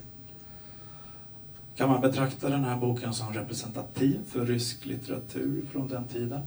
Kan 1.77 1.89
man 1.89 2.01
betrakta 2.01 2.49
den 2.49 2.65
här 2.65 2.77
boken 2.77 3.15
som 3.15 3.35
representativ 3.35 4.21
för 4.27 4.47
rysk 4.47 4.87
litteratur 4.87 5.67
från 5.73 5.89
den 5.89 6.09
tiden? 6.09 6.41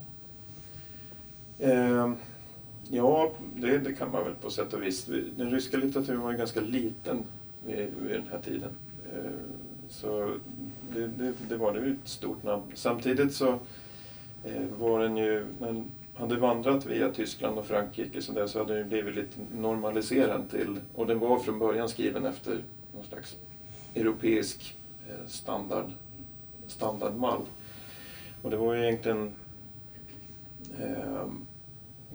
Ja, 2.90 3.32
det, 3.56 3.78
det, 3.78 3.92
kan 3.92 4.10
man 4.10 4.24
väl 4.24 4.34
på 4.34 4.50
sätt 4.50 4.72
och 4.72 4.82
vis. 4.82 5.04
Den 5.36 5.50
ryska 5.50 5.76
litteraturen 5.76 6.20
var 6.20 6.32
ju 6.32 6.38
ganska 6.38 6.60
liten 6.60 7.24
vid, 7.66 7.94
vid 8.00 8.12
den 8.12 8.28
här 8.30 8.38
tiden. 8.38 8.70
Eh, 9.12 9.30
så 9.88 10.34
det, 10.94 11.06
det, 11.06 11.32
det 11.48 11.56
var 11.56 11.74
ju 11.74 11.92
ett 11.92 12.08
stort 12.08 12.42
namn. 12.42 12.62
Samtidigt 12.74 13.34
så 13.34 13.48
eh, 14.44 14.62
var 14.78 15.00
den 15.00 15.16
ju, 15.16 15.46
när 15.60 15.66
den 15.66 15.84
hade 16.14 16.36
vandrat 16.36 16.86
via 16.86 17.12
Tyskland 17.12 17.58
och 17.58 17.66
Frankrike 17.66 18.22
så, 18.22 18.32
där, 18.32 18.46
så 18.46 18.58
hade 18.58 18.74
den 18.74 18.82
ju 18.82 18.88
blivit 18.88 19.14
lite 19.14 19.40
normaliserad 19.56 20.50
till, 20.50 20.80
och 20.94 21.06
den 21.06 21.18
var 21.18 21.38
från 21.38 21.58
början 21.58 21.88
skriven 21.88 22.26
efter 22.26 22.62
någon 22.94 23.04
slags 23.04 23.36
europeisk 23.94 24.76
eh, 25.08 25.26
standard, 25.26 25.90
standardmall. 26.66 27.42
Och 28.42 28.50
det 28.50 28.56
var 28.56 28.74
ju 28.74 28.82
egentligen 28.82 29.32
eh, 30.80 31.26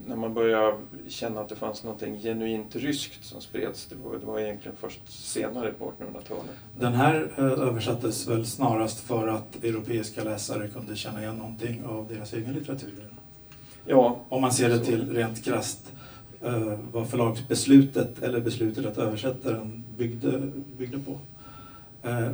när 0.07 0.15
man 0.15 0.33
började 0.33 0.77
känna 1.07 1.41
att 1.41 1.50
det 1.50 1.55
fanns 1.55 1.83
något 1.83 2.00
genuint 2.00 2.75
ryskt 2.75 3.25
som 3.25 3.41
spreds, 3.41 3.85
det 3.85 3.95
var, 3.95 4.17
det 4.17 4.25
var 4.25 4.39
egentligen 4.39 4.77
först 4.77 5.01
senare 5.07 5.71
på 5.71 5.85
1800-talet. 5.85 6.51
Den 6.79 6.93
här 6.93 7.31
eh, 7.38 7.43
översattes 7.43 8.27
väl 8.27 8.45
snarast 8.45 9.00
för 9.00 9.27
att 9.27 9.63
europeiska 9.63 10.23
läsare 10.23 10.67
kunde 10.67 10.95
känna 10.95 11.21
igen 11.21 11.35
någonting 11.35 11.85
av 11.85 12.07
deras 12.09 12.33
egen 12.33 12.53
litteratur? 12.53 13.07
Ja. 13.85 14.19
Om 14.29 14.41
man 14.41 14.51
ser 14.51 14.69
det 14.69 14.79
till 14.79 15.13
rent 15.13 15.43
krasst 15.43 15.93
eh, 16.41 16.79
vad 16.91 17.09
förlagsbeslutet, 17.09 18.23
eller 18.23 18.39
beslutet 18.39 18.85
att 18.85 18.97
översätta 18.97 19.51
den 19.51 19.83
byggde, 19.97 20.51
byggde 20.77 21.00
på. 21.00 21.19
Eh, 22.09 22.29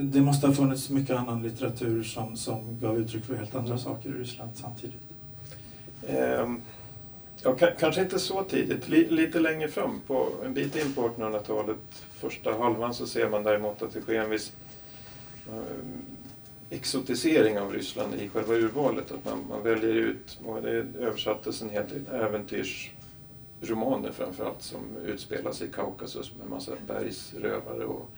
det 0.00 0.20
måste 0.20 0.46
ha 0.46 0.54
funnits 0.54 0.90
mycket 0.90 1.16
annan 1.16 1.42
litteratur 1.42 2.02
som, 2.02 2.36
som 2.36 2.78
gav 2.80 2.98
uttryck 2.98 3.24
för 3.24 3.34
helt 3.34 3.54
andra 3.54 3.78
saker 3.78 4.10
i 4.10 4.12
Ryssland 4.12 4.50
samtidigt. 4.54 5.00
Um. 6.40 6.62
Ja, 7.42 7.56
kanske 7.78 8.00
inte 8.00 8.18
så 8.18 8.44
tidigt, 8.44 8.88
lite 8.88 9.40
längre 9.40 9.68
fram, 9.68 10.00
på, 10.06 10.28
en 10.44 10.54
bit 10.54 10.76
in 10.76 10.92
på 10.92 11.08
1800-talet, 11.08 11.76
första 12.10 12.58
halvan, 12.58 12.94
så 12.94 13.06
ser 13.06 13.28
man 13.28 13.42
däremot 13.42 13.82
att 13.82 13.92
det 13.92 14.00
sker 14.00 14.20
en 14.20 14.30
viss 14.30 14.52
eh, 15.48 15.54
exotisering 16.70 17.58
av 17.58 17.72
Ryssland 17.72 18.14
i 18.14 18.28
själva 18.28 18.54
urvalet. 18.54 19.12
Att 19.12 19.24
man, 19.24 19.44
man 19.48 19.62
väljer 19.62 19.94
ut, 19.94 20.38
och 20.44 20.62
det 20.62 20.86
översattes 20.98 21.62
en 21.62 21.70
hel 21.70 21.88
del 21.88 22.06
äventyrsromaner 22.20 24.12
framförallt 24.12 24.62
som 24.62 24.80
utspelar 25.06 25.52
sig 25.52 25.68
i 25.68 25.70
Kaukasus 25.70 26.32
med 26.38 26.48
massa 26.50 26.72
bergsrövare 26.86 27.84
och, 27.84 28.10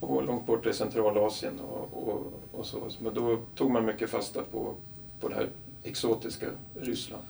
och 0.00 0.24
långt 0.24 0.46
bort 0.46 0.66
i 0.66 0.72
Centralasien 0.72 1.60
och, 1.60 2.08
och, 2.08 2.32
och 2.52 2.66
så. 2.66 2.90
Men 2.98 3.14
då 3.14 3.38
tog 3.54 3.70
man 3.70 3.84
mycket 3.84 4.10
fasta 4.10 4.42
på, 4.42 4.74
på 5.20 5.28
det 5.28 5.34
här 5.34 5.48
exotiska 5.82 6.46
Ryssland. 6.74 7.22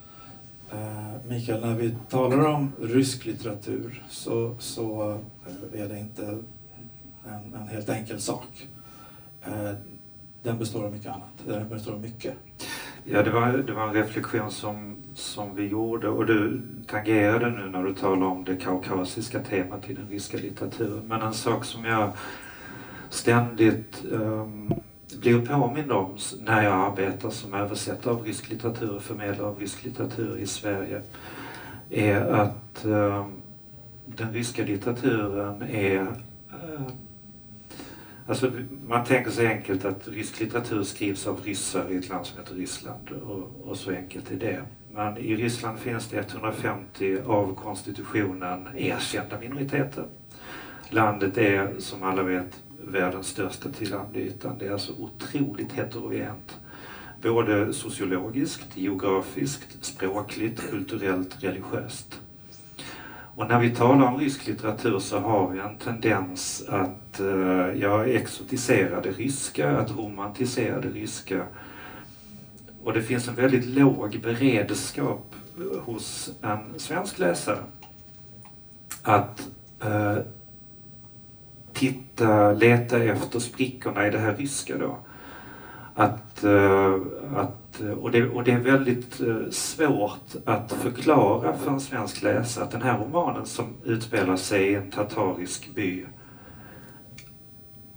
Eh, 0.73 1.29
Mikael, 1.29 1.61
när 1.61 1.75
vi 1.75 1.95
talar 2.09 2.45
om 2.45 2.73
rysk 2.81 3.25
litteratur 3.25 4.05
så, 4.09 4.57
så 4.59 5.11
eh, 5.47 5.81
är 5.83 5.89
det 5.89 5.99
inte 5.99 6.23
en, 7.25 7.55
en 7.55 7.69
helt 7.69 7.89
enkel 7.89 8.21
sak. 8.21 8.69
Eh, 9.43 9.71
den 10.43 10.59
består 10.59 10.85
av 10.85 10.93
mycket 10.93 11.13
annat. 11.13 11.33
Den 11.47 11.69
består 11.69 11.93
av 11.93 12.01
mycket. 12.01 12.35
Ja, 13.05 13.23
det 13.23 13.31
var, 13.31 13.53
det 13.53 13.73
var 13.73 13.89
en 13.89 13.95
reflektion 13.95 14.51
som, 14.51 14.97
som 15.15 15.55
vi 15.55 15.69
gjorde 15.69 16.09
och 16.09 16.27
du 16.27 16.63
tangerade 16.87 17.51
nu 17.51 17.71
när 17.71 17.85
du 17.85 17.95
talar 17.95 18.27
om 18.27 18.45
det 18.45 18.57
kaukasiska 18.57 19.41
temat 19.41 19.91
i 19.91 19.95
den 19.95 20.09
ryska 20.09 20.37
litteraturen. 20.37 21.07
Men 21.07 21.23
en 21.23 21.35
sak 21.35 21.65
som 21.65 21.85
jag 21.85 22.11
ständigt 23.11 24.05
um, 24.11 24.75
blir 25.21 25.47
påmind 25.47 25.93
om 25.93 26.17
när 26.41 26.63
jag 26.63 26.73
arbetar 26.73 27.31
som 27.31 27.55
översättare 27.55 28.15
av 28.15 28.25
rysk 28.25 28.51
litteratur 28.51 28.97
och 28.97 29.03
förmedlare 29.03 29.49
av 29.49 29.59
rysk 29.59 29.85
litteratur 29.85 30.39
i 30.39 30.47
Sverige 30.47 31.03
är 31.91 32.21
att 32.21 32.85
eh, 32.85 33.27
den 34.07 34.33
ryska 34.33 34.65
litteraturen 34.65 35.63
är 35.63 36.07
Eh, 36.53 36.93
Alltså, 38.27 38.53
man 38.87 39.05
tänker 39.05 39.31
sig 39.31 39.47
enkelt 39.47 39.85
att 39.85 40.09
rysk 40.09 40.41
litteratur 40.41 40.83
skrivs 40.83 41.27
av 41.27 41.41
ryssar 41.45 41.93
i 41.93 41.97
ett 41.97 42.09
land 42.09 42.27
som 42.27 42.39
heter 42.39 42.55
Ryssland 42.55 43.11
och, 43.11 43.69
och 43.69 43.77
så 43.77 43.91
enkelt 43.91 44.31
är 44.31 44.37
det. 44.37 44.63
Men 44.95 45.19
i 45.19 45.37
Ryssland 45.37 45.79
finns 45.79 46.09
det 46.09 46.33
150 46.33 47.19
av 47.27 47.55
konstitutionen 47.55 48.69
erkända 48.77 49.39
minoriteter. 49.41 50.05
Landet 50.89 51.39
är, 51.39 51.75
som 51.79 52.03
alla 52.03 52.23
vet, 52.23 52.63
världens 52.87 53.27
största 53.27 53.69
till 53.69 53.91
landytan. 53.91 54.59
Det 54.59 54.67
är 54.67 54.73
alltså 54.73 54.93
otroligt 54.99 55.73
heterogent. 55.73 56.59
Både 57.23 57.73
sociologiskt, 57.73 58.77
geografiskt, 58.77 59.85
språkligt, 59.85 60.71
kulturellt, 60.71 61.45
religiöst. 61.45 62.21
Och 63.35 63.49
när 63.49 63.61
vi 63.61 63.71
talar 63.71 64.07
om 64.07 64.19
rysk 64.19 64.47
litteratur 64.47 64.99
så 64.99 65.19
har 65.19 65.51
vi 65.51 65.59
en 65.59 65.77
tendens 65.77 66.65
att 66.69 67.21
eh, 67.21 67.81
ja, 67.81 68.05
exotisera 68.05 69.01
det 69.01 69.11
ryska, 69.11 69.79
att 69.79 69.97
romantisera 69.97 70.81
det 70.81 70.89
ryska. 70.89 71.47
Och 72.85 72.93
det 72.93 73.03
finns 73.03 73.29
en 73.29 73.35
väldigt 73.35 73.67
låg 73.67 74.21
beredskap 74.23 75.35
eh, 75.59 75.81
hos 75.81 76.33
en 76.43 76.79
svensk 76.79 77.19
läsare 77.19 77.59
att 79.03 79.49
eh, 79.81 80.19
titta, 81.73 82.53
leta 82.53 83.03
efter 83.05 83.39
sprickorna 83.39 84.07
i 84.07 84.11
det 84.11 84.19
här 84.19 84.37
ryska 84.37 84.79
då. 84.79 84.99
Att, 85.95 86.45
eh, 86.45 86.95
att 87.37 87.81
och 88.01 88.11
det, 88.11 88.29
och 88.29 88.45
det 88.45 88.53
är 88.53 88.59
väldigt 88.59 89.21
eh, 89.21 89.37
svårt 89.51 90.35
att 90.45 90.73
förklara 90.73 91.57
för 91.57 91.71
en 91.71 91.81
svensk 91.81 92.23
läsare 92.23 92.65
att 92.65 92.71
den 92.71 92.83
här 92.83 92.99
romanen 92.99 93.47
som 93.47 93.67
utspelar 93.85 94.37
sig 94.37 94.69
i 94.69 94.75
en 94.75 94.91
tatarisk 94.91 95.75
by 95.75 96.07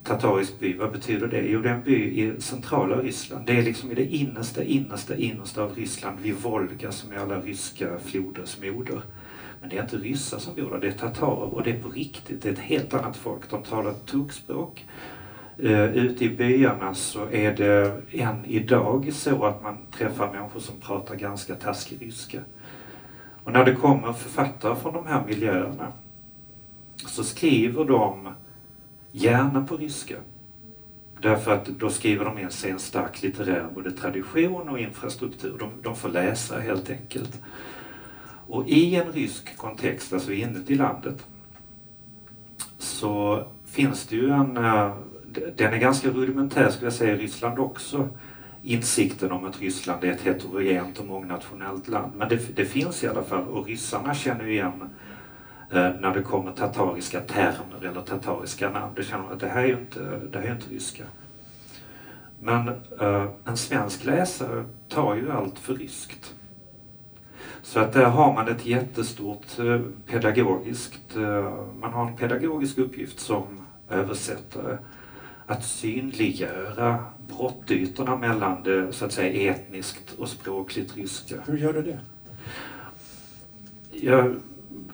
Tatarisk 0.05 0.59
by, 0.59 0.73
vad 0.77 0.91
betyder 0.91 1.27
det? 1.27 1.41
Jo, 1.41 1.61
det 1.61 1.69
är 1.69 1.73
en 1.73 1.83
by 1.83 1.95
i 1.95 2.41
centrala 2.41 2.95
Ryssland. 2.95 3.45
Det 3.45 3.57
är 3.57 3.63
liksom 3.63 3.91
i 3.91 3.95
det 3.95 4.05
innersta, 4.05 4.63
innersta, 4.63 5.15
innersta 5.15 5.63
av 5.63 5.75
Ryssland, 5.75 6.19
vid 6.19 6.35
Volga 6.35 6.91
som 6.91 7.11
är 7.11 7.17
alla 7.17 7.41
ryska 7.41 7.99
floders 7.99 8.57
moder. 8.61 9.01
Men 9.65 9.69
det 9.69 9.77
är 9.77 9.81
inte 9.81 9.97
ryssar 9.97 10.39
som 10.39 10.55
bor 10.55 10.71
där, 10.71 10.79
det 10.79 10.87
är 10.87 10.91
tatarer 10.91 11.53
och 11.53 11.63
det 11.63 11.71
är 11.71 11.81
på 11.81 11.89
riktigt. 11.89 12.41
Det 12.41 12.49
är 12.49 12.53
ett 12.53 12.59
helt 12.59 12.93
annat 12.93 13.17
folk. 13.17 13.49
De 13.49 13.63
talar 13.63 13.93
turkspråk. 13.93 14.85
Uh, 15.63 15.71
eh, 15.71 15.95
ute 15.95 16.25
i 16.25 16.29
byarna 16.29 16.93
så 16.93 17.29
är 17.31 17.55
det 17.55 18.01
än 18.11 18.45
idag 18.45 19.13
så 19.13 19.45
att 19.45 19.63
man 19.63 19.77
träffar 19.97 20.33
människor 20.33 20.59
som 20.59 20.79
pratar 20.79 21.15
ganska 21.15 21.55
taskig 21.55 22.01
ryska. 22.01 22.39
Och 23.43 23.51
när 23.51 23.65
det 23.65 23.75
kommer 23.75 24.13
författare 24.13 24.75
från 24.75 24.93
de 24.93 25.07
här 25.07 25.23
miljöerna 25.27 25.91
så 26.95 27.23
skriver 27.23 27.85
de 27.85 28.29
gärna 29.11 29.65
på 29.65 29.77
ryska. 29.77 30.15
Därför 31.21 31.51
att 31.53 31.65
då 31.65 31.89
skriver 31.89 32.25
de 32.25 32.39
in 32.39 32.51
sig 32.51 32.71
en 32.71 32.79
stark 32.79 33.21
litterär 33.21 33.67
både 33.75 33.91
tradition 33.91 34.69
och 34.69 34.79
infrastruktur. 34.79 35.57
De, 35.59 35.69
de 35.83 35.95
får 35.95 36.09
läsa 36.09 36.59
helt 36.59 36.89
enkelt. 36.89 37.39
Och 38.47 38.67
i 38.67 38.95
en 38.95 39.11
rysk 39.11 39.57
kontext, 39.57 40.13
alltså 40.13 40.31
inuti 40.31 40.75
landet, 40.75 41.25
så 42.77 43.43
finns 43.65 44.07
det 44.07 44.15
ju 44.15 44.29
en 44.29 44.57
eh, 44.57 44.95
den 45.55 45.73
är 45.73 45.77
ganska 45.77 46.09
rudimentär 46.09 46.69
skulle 46.69 46.85
jag 46.85 46.93
säga 46.93 47.15
i 47.15 47.17
Ryssland 47.17 47.59
också. 47.59 48.09
Insikten 48.63 49.31
om 49.31 49.45
att 49.45 49.61
Ryssland 49.61 50.03
är 50.03 50.11
ett 50.11 50.21
heterogent 50.21 50.99
och 50.99 51.05
mångnationellt 51.05 51.87
land. 51.87 52.11
Men 52.15 52.29
det, 52.29 52.55
det 52.55 52.65
finns 52.65 53.03
i 53.03 53.07
alla 53.07 53.23
fall 53.23 53.43
och 53.43 53.65
ryssarna 53.65 54.13
känner 54.13 54.47
igen 54.47 54.89
eh, 55.71 55.89
när 55.99 56.13
det 56.13 56.21
kommer 56.21 56.51
tatariska 56.51 57.19
termer 57.19 57.89
eller 57.89 58.01
tatariska 58.01 58.69
namn. 58.69 58.93
Det 58.95 59.03
känner 59.03 59.33
att 59.33 59.39
det 59.39 59.49
här 59.49 59.63
är 59.63 59.67
ju 59.67 59.79
inte, 59.79 60.19
det 60.31 60.39
här 60.39 60.47
är 60.47 60.51
inte 60.51 60.69
ryska. 60.69 61.03
Men 62.39 62.67
eh, 62.99 63.27
en 63.45 63.57
svensk 63.57 64.05
läsare 64.05 64.65
tar 64.89 65.15
ju 65.15 65.31
allt 65.31 65.59
för 65.59 65.73
ryskt. 65.73 66.35
Så 67.65 67.79
att 67.79 67.93
där 67.93 68.05
har 68.05 68.33
man 68.33 68.47
ett 68.47 68.65
jättestort 68.65 69.59
eh, 69.59 69.81
pedagogiskt, 70.05 71.15
eh, 71.15 71.53
man 71.79 71.93
har 71.93 72.07
en 72.07 72.15
pedagogisk 72.15 72.77
uppgift 72.77 73.19
som 73.19 73.43
översättare 73.89 74.77
att 75.45 75.65
synliggöra 75.65 77.05
brottytorna 77.27 78.15
mellan 78.15 78.63
det 78.63 78.93
så 78.93 79.05
att 79.05 79.11
säga 79.11 79.53
etniskt 79.53 80.13
och 80.17 80.29
språkligt 80.29 80.97
ryska. 80.97 81.35
Hur 81.45 81.57
gör 81.57 81.73
du 81.73 81.81
det? 81.81 81.99
Jag, 83.91 84.35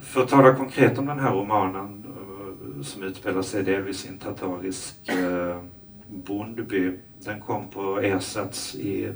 för 0.01 0.23
att 0.23 0.29
tala 0.29 0.55
konkret 0.55 0.97
om 0.97 1.05
den 1.05 1.19
här 1.19 1.31
romanen 1.31 2.03
eh, 2.07 2.81
som 2.83 3.03
utspelar 3.03 3.41
sig 3.41 3.63
delvis 3.63 4.05
i 4.05 4.09
en 4.09 4.17
tatarisk 4.17 5.09
eh, 5.09 5.61
bondby. 6.07 6.97
Den 7.19 7.41
kom 7.41 7.67
på 7.67 7.99
ersats 7.99 8.75
i 8.75 9.11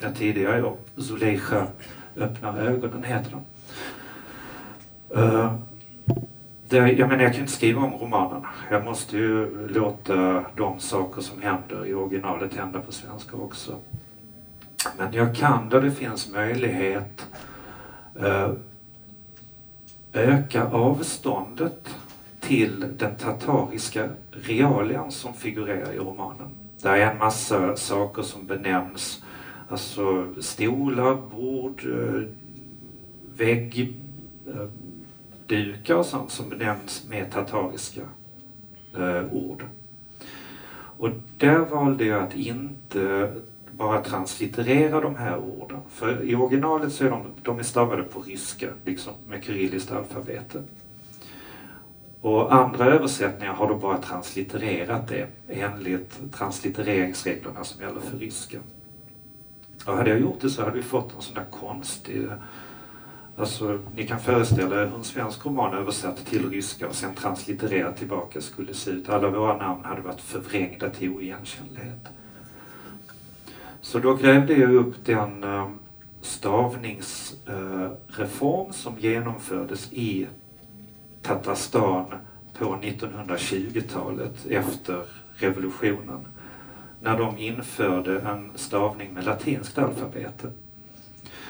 den 0.00 0.14
tidigare 0.14 0.62
år. 0.64 0.76
Zuleika 0.96 1.66
öppnar 2.16 2.58
ögonen 2.58 3.04
heter 3.04 3.30
den. 3.30 3.44
Uh, 5.22 5.54
det, 6.68 6.76
jag 6.76 7.08
menar, 7.08 7.22
jag 7.22 7.32
kan 7.32 7.40
inte 7.40 7.52
skriva 7.52 7.80
om 7.82 7.92
romanen. 7.92 8.42
Jag 8.70 8.84
måste 8.84 9.16
ju 9.16 9.68
låta 9.68 10.44
de 10.56 10.80
saker 10.80 11.22
som 11.22 11.42
händer 11.42 11.86
i 11.86 11.94
originalet 11.94 12.54
hända 12.54 12.80
på 12.80 12.92
svenska 12.92 13.36
också. 13.36 13.76
Men 14.98 15.12
jag 15.12 15.36
kan 15.36 15.68
där 15.68 15.80
det 15.80 15.90
finns 15.90 16.32
möjlighet 16.32 17.26
eh, 18.20 18.50
öka 20.12 20.64
avståndet 20.64 21.88
till 22.40 22.84
den 22.98 23.16
tatariska 23.16 24.08
realian 24.30 25.12
som 25.12 25.34
figurerar 25.34 25.92
i 25.92 25.98
romanen. 25.98 26.48
Det 26.82 26.88
är 26.88 27.10
en 27.12 27.18
massa 27.18 27.76
saker 27.76 28.22
som 28.22 28.46
benämns, 28.46 29.24
alltså 29.72 30.26
stolar, 30.40 31.14
bord, 31.14 31.86
eh, 31.86 32.22
väggdukar 33.36 33.94
eh, 35.94 35.98
och 35.98 36.06
sånt 36.06 36.30
som 36.30 36.48
benämns 36.48 37.06
med 37.08 37.30
tatariska 37.30 38.00
eh, 38.96 39.32
ord. 39.32 39.64
Och 40.98 41.10
där 41.38 41.58
valde 41.58 42.04
jag 42.04 42.22
att 42.22 42.36
inte 42.36 43.32
bara 43.70 44.04
translitterera 44.04 45.00
de 45.00 45.16
här 45.16 45.38
orden. 45.38 45.80
För 45.88 46.22
i 46.24 46.34
originalet 46.34 46.92
så 46.92 47.04
är 47.04 47.10
de, 47.10 47.22
de 47.42 47.58
är 47.58 47.62
stavade 47.62 48.02
på 48.02 48.20
ryska, 48.20 48.68
liksom 48.84 49.12
med 49.28 49.44
kyrilliskt 49.44 49.92
alfabet. 49.92 50.56
Och 52.20 52.54
andra 52.54 52.84
översättningar 52.84 53.52
har 53.52 53.68
då 53.68 53.74
bara 53.74 53.98
translittererat 53.98 55.08
det 55.08 55.26
enligt 55.48 56.32
translittereringsreglerna 56.32 57.64
som 57.64 57.82
gäller 57.82 58.00
för 58.00 58.18
ryska. 58.18 58.58
Och 59.86 59.96
hade 59.96 60.10
jag 60.10 60.20
gjort 60.20 60.40
det 60.40 60.50
så 60.50 60.62
hade 60.62 60.76
vi 60.76 60.82
fått 60.82 61.14
en 61.14 61.22
sån 61.22 61.34
där 61.34 61.46
konstig 61.50 62.28
Alltså, 63.36 63.78
ni 63.94 64.06
kan 64.06 64.20
föreställa 64.20 64.82
er 64.82 64.86
hur 64.86 64.96
en 64.96 65.04
svensk 65.04 65.46
roman 65.46 65.74
översatt 65.74 66.26
till 66.26 66.50
ryska 66.50 66.88
och 66.88 66.94
sen 66.94 67.14
translittererad 67.14 67.96
tillbaka 67.96 68.40
skulle 68.40 68.74
se 68.74 68.90
ut. 68.90 69.08
Alla 69.08 69.30
våra 69.30 69.56
namn 69.56 69.84
hade 69.84 70.00
varit 70.00 70.20
förvrängda 70.20 70.90
till 70.90 71.10
oigenkännlighet. 71.10 72.08
Så 73.80 73.98
då 73.98 74.14
grävde 74.14 74.54
jag 74.54 74.74
upp 74.74 75.04
den 75.04 75.44
eh, 75.44 75.68
stavningsreform 76.20 78.66
eh, 78.66 78.72
som 78.72 78.98
genomfördes 78.98 79.92
i 79.92 80.26
Tatarstan 81.22 82.06
på 82.58 82.64
1920-talet 82.64 84.46
efter 84.46 85.04
revolutionen. 85.34 86.26
När 87.02 87.18
de 87.18 87.38
införde 87.38 88.20
en 88.20 88.50
stavning 88.54 89.14
med 89.14 89.24
latinskt 89.24 89.78
alfabet 89.78 90.44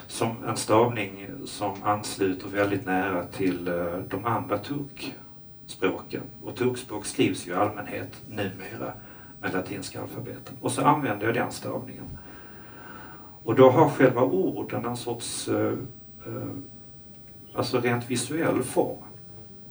som 0.07 0.45
en 0.47 0.57
stavning 0.57 1.27
som 1.45 1.83
ansluter 1.83 2.49
väldigt 2.49 2.87
nära 2.87 3.25
till 3.25 3.69
eh, 3.69 3.99
de 4.09 4.25
andra 4.25 4.59
turkspråken. 4.59 6.23
Och 6.43 6.57
turkspråk 6.57 7.07
skrivs 7.07 7.47
ju 7.47 7.51
i 7.51 7.55
allmänhet 7.55 8.23
numera 8.29 8.93
med 9.41 9.53
latinska 9.53 10.03
alfabetet. 10.03 10.53
Och 10.61 10.73
så 10.73 10.83
använder 10.83 11.27
jag 11.27 11.35
den 11.35 11.53
stavningen. 11.53 12.19
Och 13.45 13.55
då 13.55 13.71
har 13.71 13.89
själva 13.89 14.23
orden 14.23 14.85
en 14.85 14.97
sorts, 14.97 15.49
eh, 15.49 15.73
eh, 16.27 16.57
alltså 17.55 17.81
rent 17.81 18.11
visuell 18.11 18.63
form 18.63 19.03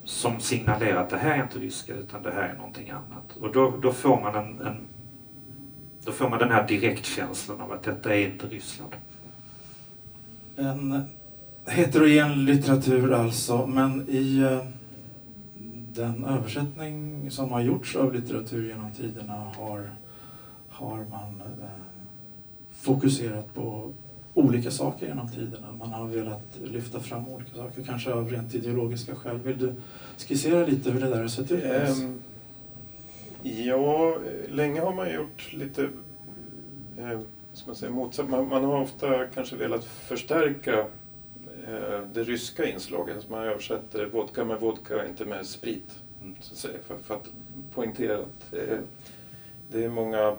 som 0.03 0.39
signalerar 0.39 1.03
att 1.03 1.09
det 1.09 1.17
här 1.17 1.37
är 1.37 1.43
inte 1.43 1.59
ryska 1.59 1.93
utan 1.93 2.23
det 2.23 2.31
här 2.31 2.49
är 2.49 2.53
någonting 2.53 2.89
annat. 2.89 3.37
Och 3.41 3.51
då, 3.51 3.73
då 3.81 3.91
får 3.91 4.21
man 4.21 4.35
en, 4.35 4.67
en 4.67 4.87
då 6.05 6.11
får 6.11 6.29
man 6.29 6.39
den 6.39 6.51
här 6.51 6.67
direktkänslan 6.67 7.61
av 7.61 7.71
att 7.71 7.83
detta 7.83 8.15
är 8.15 8.27
inte 8.27 8.47
Ryssland. 8.47 8.91
En 10.55 11.03
heterogen 11.65 12.45
litteratur 12.45 13.13
alltså, 13.13 13.67
men 13.67 14.09
i 14.09 14.39
eh, 14.39 14.67
den 15.93 16.25
översättning 16.25 17.31
som 17.31 17.51
har 17.51 17.61
gjorts 17.61 17.95
av 17.95 18.13
litteratur 18.13 18.67
genom 18.67 18.91
tiderna 18.91 19.33
har, 19.33 19.89
har 20.69 20.97
man 20.97 21.41
eh, 21.41 21.67
fokuserat 22.71 23.53
på 23.53 23.91
olika 24.33 24.71
saker 24.71 25.07
genom 25.07 25.29
tiderna. 25.29 25.67
Man 25.79 25.89
har 25.89 26.07
velat 26.07 26.59
lyfta 26.63 26.99
fram 26.99 27.27
olika 27.27 27.55
saker, 27.55 27.83
kanske 27.83 28.13
av 28.13 28.29
rent 28.29 28.55
ideologiska 28.55 29.15
skäl. 29.15 29.39
Vill 29.39 29.57
du 29.57 29.75
skissera 30.27 30.65
lite 30.65 30.91
hur 30.91 31.01
det 31.01 31.09
där 31.09 31.21
har 31.21 31.27
sett 31.27 31.51
ut? 31.51 31.63
Ja, 33.43 34.15
länge 34.47 34.81
har 34.81 34.93
man 34.93 35.13
gjort 35.13 35.53
lite 35.53 35.89
eh, 36.97 37.19
ska 37.53 37.67
man 37.67 37.75
säga, 37.75 37.91
motsatt. 37.91 38.29
Man, 38.29 38.47
man, 38.47 38.63
har 38.63 38.81
ofta 38.81 39.27
kanske 39.27 39.55
velat 39.55 39.85
förstärka 39.85 40.79
eh, 41.67 41.99
det 42.13 42.23
ryska 42.23 42.65
inslaget. 42.65 43.15
Alltså 43.15 43.31
man 43.31 43.43
översätter 43.43 44.05
vodka 44.05 44.45
med 44.45 44.59
vodka, 44.59 45.05
inte 45.05 45.25
med 45.25 45.45
sprit. 45.45 45.99
Mm. 46.21 46.35
Så 46.39 46.53
att 46.53 46.57
säga, 46.57 46.79
för, 46.87 46.97
för 46.97 47.15
att 47.15 47.29
poängtera 47.73 48.17
att 48.17 48.53
eh, 48.53 48.77
det 49.71 49.83
är 49.83 49.89
många 49.89 50.37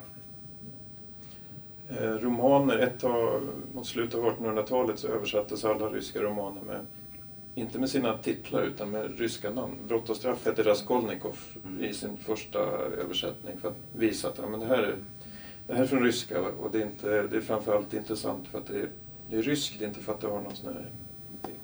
eh, 1.89 2.11
romaner. 2.11 2.79
Ett 2.79 3.01
tag, 3.01 3.43
mot 3.75 3.87
slutet 3.87 4.21
av 4.21 4.25
1800-talet 4.25 4.99
så 4.99 5.09
översattes 5.09 5.65
alla 5.65 5.87
ryska 5.87 6.23
romaner 6.23 6.63
med 6.63 6.87
inte 7.55 7.79
med 7.79 7.91
sina 7.91 8.19
titlar 8.19 8.63
utan 8.63 8.91
med 8.91 9.19
ryska 9.19 9.51
namn. 9.51 9.77
Brott 9.89 10.11
och 10.11 10.17
straff 10.17 10.47
hette 10.47 10.63
Raskolnikov 10.63 11.39
mm. 11.67 11.85
i 11.85 11.95
sin 11.95 12.17
första 12.17 12.59
översättning 12.59 13.59
för 13.59 13.69
att 13.69 13.77
visa 13.97 14.29
att 14.29 14.39
ja, 14.39 14.49
men 14.49 14.61
det, 14.61 14.67
här 14.67 14.83
är, 14.83 14.97
det 15.67 15.75
här 15.75 15.83
är 15.83 15.87
från 15.87 16.03
ryska 16.03 16.41
och 16.41 16.71
det 16.73 16.79
är, 16.79 16.87
inte, 16.87 17.23
det 17.23 17.37
är 17.37 17.41
framförallt 17.41 17.95
intressant 17.95 18.49
för 18.49 18.59
att 18.59 18.67
det 18.67 18.81
är, 18.81 18.89
det 19.31 19.37
är 19.37 19.43
ryskt, 19.43 19.83
inte 19.83 20.01
för 20.01 20.13
att 20.13 20.21
det 20.21 20.27
har 20.27 20.41
någon 20.41 20.57
sån 20.57 20.75
här 20.75 20.91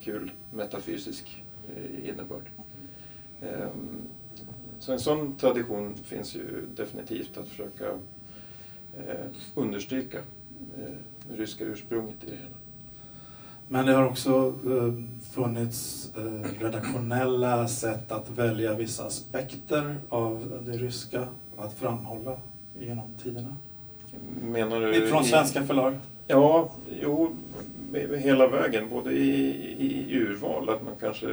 kul 0.01 0.31
metafysisk 0.53 1.44
eh, 1.77 2.09
innebörd. 2.09 2.51
Um, 3.42 4.09
så 4.79 4.92
en 4.92 5.01
sån 5.01 5.37
tradition 5.37 5.94
finns 5.94 6.35
ju 6.35 6.66
definitivt 6.74 7.38
att 7.38 7.48
försöka 7.48 7.87
eh, 8.98 9.27
understryka 9.55 10.18
eh, 10.18 10.94
det 11.31 11.37
ryska 11.37 11.64
ursprunget 11.64 12.24
i 12.24 12.31
det 12.31 12.37
hela. 12.37 12.57
Men 13.68 13.87
det 13.87 13.92
har 13.92 14.04
också 14.04 14.54
eh, 14.66 14.92
funnits 15.33 16.11
eh, 16.16 16.62
redaktionella 16.62 17.68
sätt 17.68 18.12
att 18.12 18.31
välja 18.31 18.74
vissa 18.74 19.04
aspekter 19.04 19.96
av 20.09 20.62
det 20.66 20.72
ryska 20.72 21.28
att 21.57 21.74
framhålla 21.74 22.37
genom 22.78 23.14
tiderna. 23.22 23.57
Menar 24.42 24.81
du? 24.81 25.07
Från 25.07 25.24
svenska 25.24 25.64
förlag? 25.64 25.94
Ja, 26.26 26.70
jo, 27.02 27.37
hela 28.16 28.48
vägen. 28.48 28.88
Både 28.88 29.12
i, 29.12 29.50
i 29.78 30.14
urval, 30.16 30.68
att 30.68 30.83
man 30.83 30.94
kanske 31.00 31.26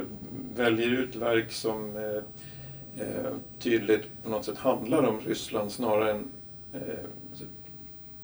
väljer 0.55 0.87
ut 0.87 1.15
verk 1.15 1.51
som 1.51 1.97
eh, 1.97 3.03
eh, 3.05 3.31
tydligt 3.59 4.23
på 4.23 4.29
något 4.29 4.45
sätt 4.45 4.57
handlar 4.57 5.03
om 5.03 5.19
Ryssland 5.19 5.71
snarare 5.71 6.11
än 6.11 6.27
eh, 6.73 6.79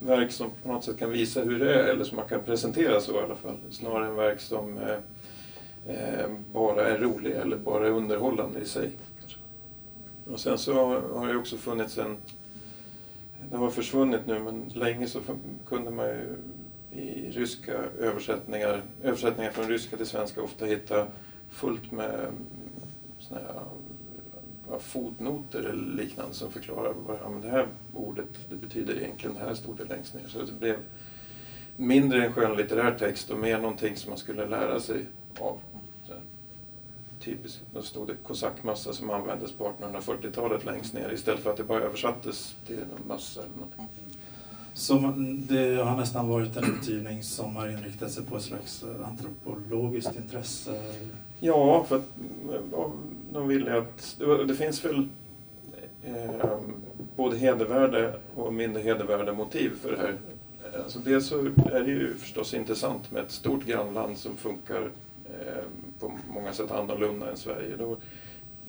verk 0.01 0.31
som 0.31 0.51
på 0.63 0.71
något 0.71 0.83
sätt 0.83 0.97
kan 0.97 1.11
visa 1.11 1.41
hur 1.41 1.59
det 1.59 1.73
är, 1.73 1.83
eller 1.83 2.03
som 2.03 2.15
man 2.15 2.27
kan 2.27 2.41
presentera 2.41 3.01
så 3.01 3.15
i 3.15 3.23
alla 3.23 3.35
fall. 3.35 3.57
Snarare 3.69 4.07
än 4.07 4.15
verk 4.15 4.39
som 4.39 4.77
eh, 4.77 4.97
eh, 5.95 6.29
bara 6.53 6.87
är 6.87 6.97
roliga 6.97 7.41
eller 7.41 7.57
bara 7.57 7.87
är 7.87 7.91
underhållande 7.91 8.59
i 8.59 8.65
sig. 8.65 8.91
Och 10.31 10.39
sen 10.39 10.57
så 10.57 10.73
har 11.13 11.27
det 11.27 11.35
också 11.35 11.57
funnits 11.57 11.97
en, 11.97 12.17
det 13.51 13.57
har 13.57 13.69
försvunnit 13.69 14.27
nu, 14.27 14.39
men 14.39 14.71
länge 14.73 15.07
så 15.07 15.19
kunde 15.67 15.91
man 15.91 16.07
ju 16.07 16.37
i 17.01 17.31
ryska 17.31 17.73
översättningar, 17.99 18.81
översättningar 19.03 19.51
från 19.51 19.67
ryska 19.67 19.97
till 19.97 20.05
svenska 20.05 20.41
ofta 20.41 20.65
hitta 20.65 21.07
fullt 21.49 21.91
med 21.91 22.27
såna 23.19 23.39
här 23.39 23.61
fotnoter 24.79 25.59
eller 25.59 25.95
liknande 25.95 26.33
som 26.33 26.51
förklarar 26.51 26.93
vad 27.07 27.17
ja, 27.23 27.41
det 27.41 27.49
här 27.49 27.67
ordet 27.93 28.27
det 28.49 28.55
betyder 28.55 28.97
egentligen, 28.97 29.35
det 29.35 29.45
här 29.45 29.53
stod 29.53 29.77
det 29.77 29.85
längst 29.85 30.13
ner. 30.13 30.27
Så 30.27 30.39
det 30.39 30.59
blev 30.59 30.75
mindre 31.77 32.25
en 32.25 32.33
skönlitterär 32.33 32.97
text 32.99 33.29
och 33.29 33.39
mer 33.39 33.59
någonting 33.59 33.95
som 33.95 34.09
man 34.09 34.17
skulle 34.17 34.47
lära 34.47 34.79
sig 34.79 35.07
av. 35.39 35.57
Så, 36.07 36.13
typiskt, 37.19 37.61
då 37.73 37.81
stod 37.81 38.07
det 38.07 38.15
kosackmössa 38.23 38.93
som 38.93 39.09
användes 39.09 39.51
på 39.51 39.71
1840-talet 39.79 40.65
längst 40.65 40.93
ner 40.93 41.13
istället 41.13 41.43
för 41.43 41.49
att 41.49 41.57
det 41.57 41.63
bara 41.63 41.81
översattes 41.81 42.55
till 42.67 42.79
en 42.79 43.07
mössa 43.07 43.41
eller 43.41 43.55
någonting. 43.55 43.87
Så 44.73 44.93
det 45.49 45.83
har 45.83 45.97
nästan 45.97 46.27
varit 46.27 46.57
en 46.57 46.63
utgivning 46.63 47.23
som 47.23 47.55
har 47.55 47.67
inriktat 47.67 48.11
sig 48.11 48.25
på 48.25 48.37
ett 48.37 48.43
slags 48.43 48.85
antropologiskt 49.05 50.15
intresse? 50.15 50.71
Ja, 51.39 51.83
för 51.83 51.95
att 51.95 52.07
de 53.33 53.47
ville 53.47 53.77
att... 53.77 54.17
Det, 54.47 54.55
finns 54.55 54.85
väl 54.85 55.07
eh, 56.03 56.51
um, 56.51 56.73
både 57.15 57.37
hedervärde 57.37 58.13
och 58.35 58.53
mindre 58.53 58.81
hedervärda 58.81 59.33
motiv 59.33 59.71
för 59.81 59.91
det 59.91 59.97
här. 59.97 60.15
Alltså 60.83 60.99
dels 60.99 61.27
så 61.27 61.39
är 61.71 61.83
det 61.83 61.91
ju 61.91 62.13
förstås 62.13 62.53
intressant 62.53 63.11
med 63.11 63.23
ett 63.23 63.31
stort 63.31 63.65
grannland 63.65 64.17
som 64.17 64.37
funkar 64.37 64.91
eh, 65.25 65.63
på 65.99 66.11
många 66.33 66.53
sätt 66.53 66.71
annorlunda 66.71 67.29
än 67.29 67.37
Sverige. 67.37 67.75
Då, 67.77 67.97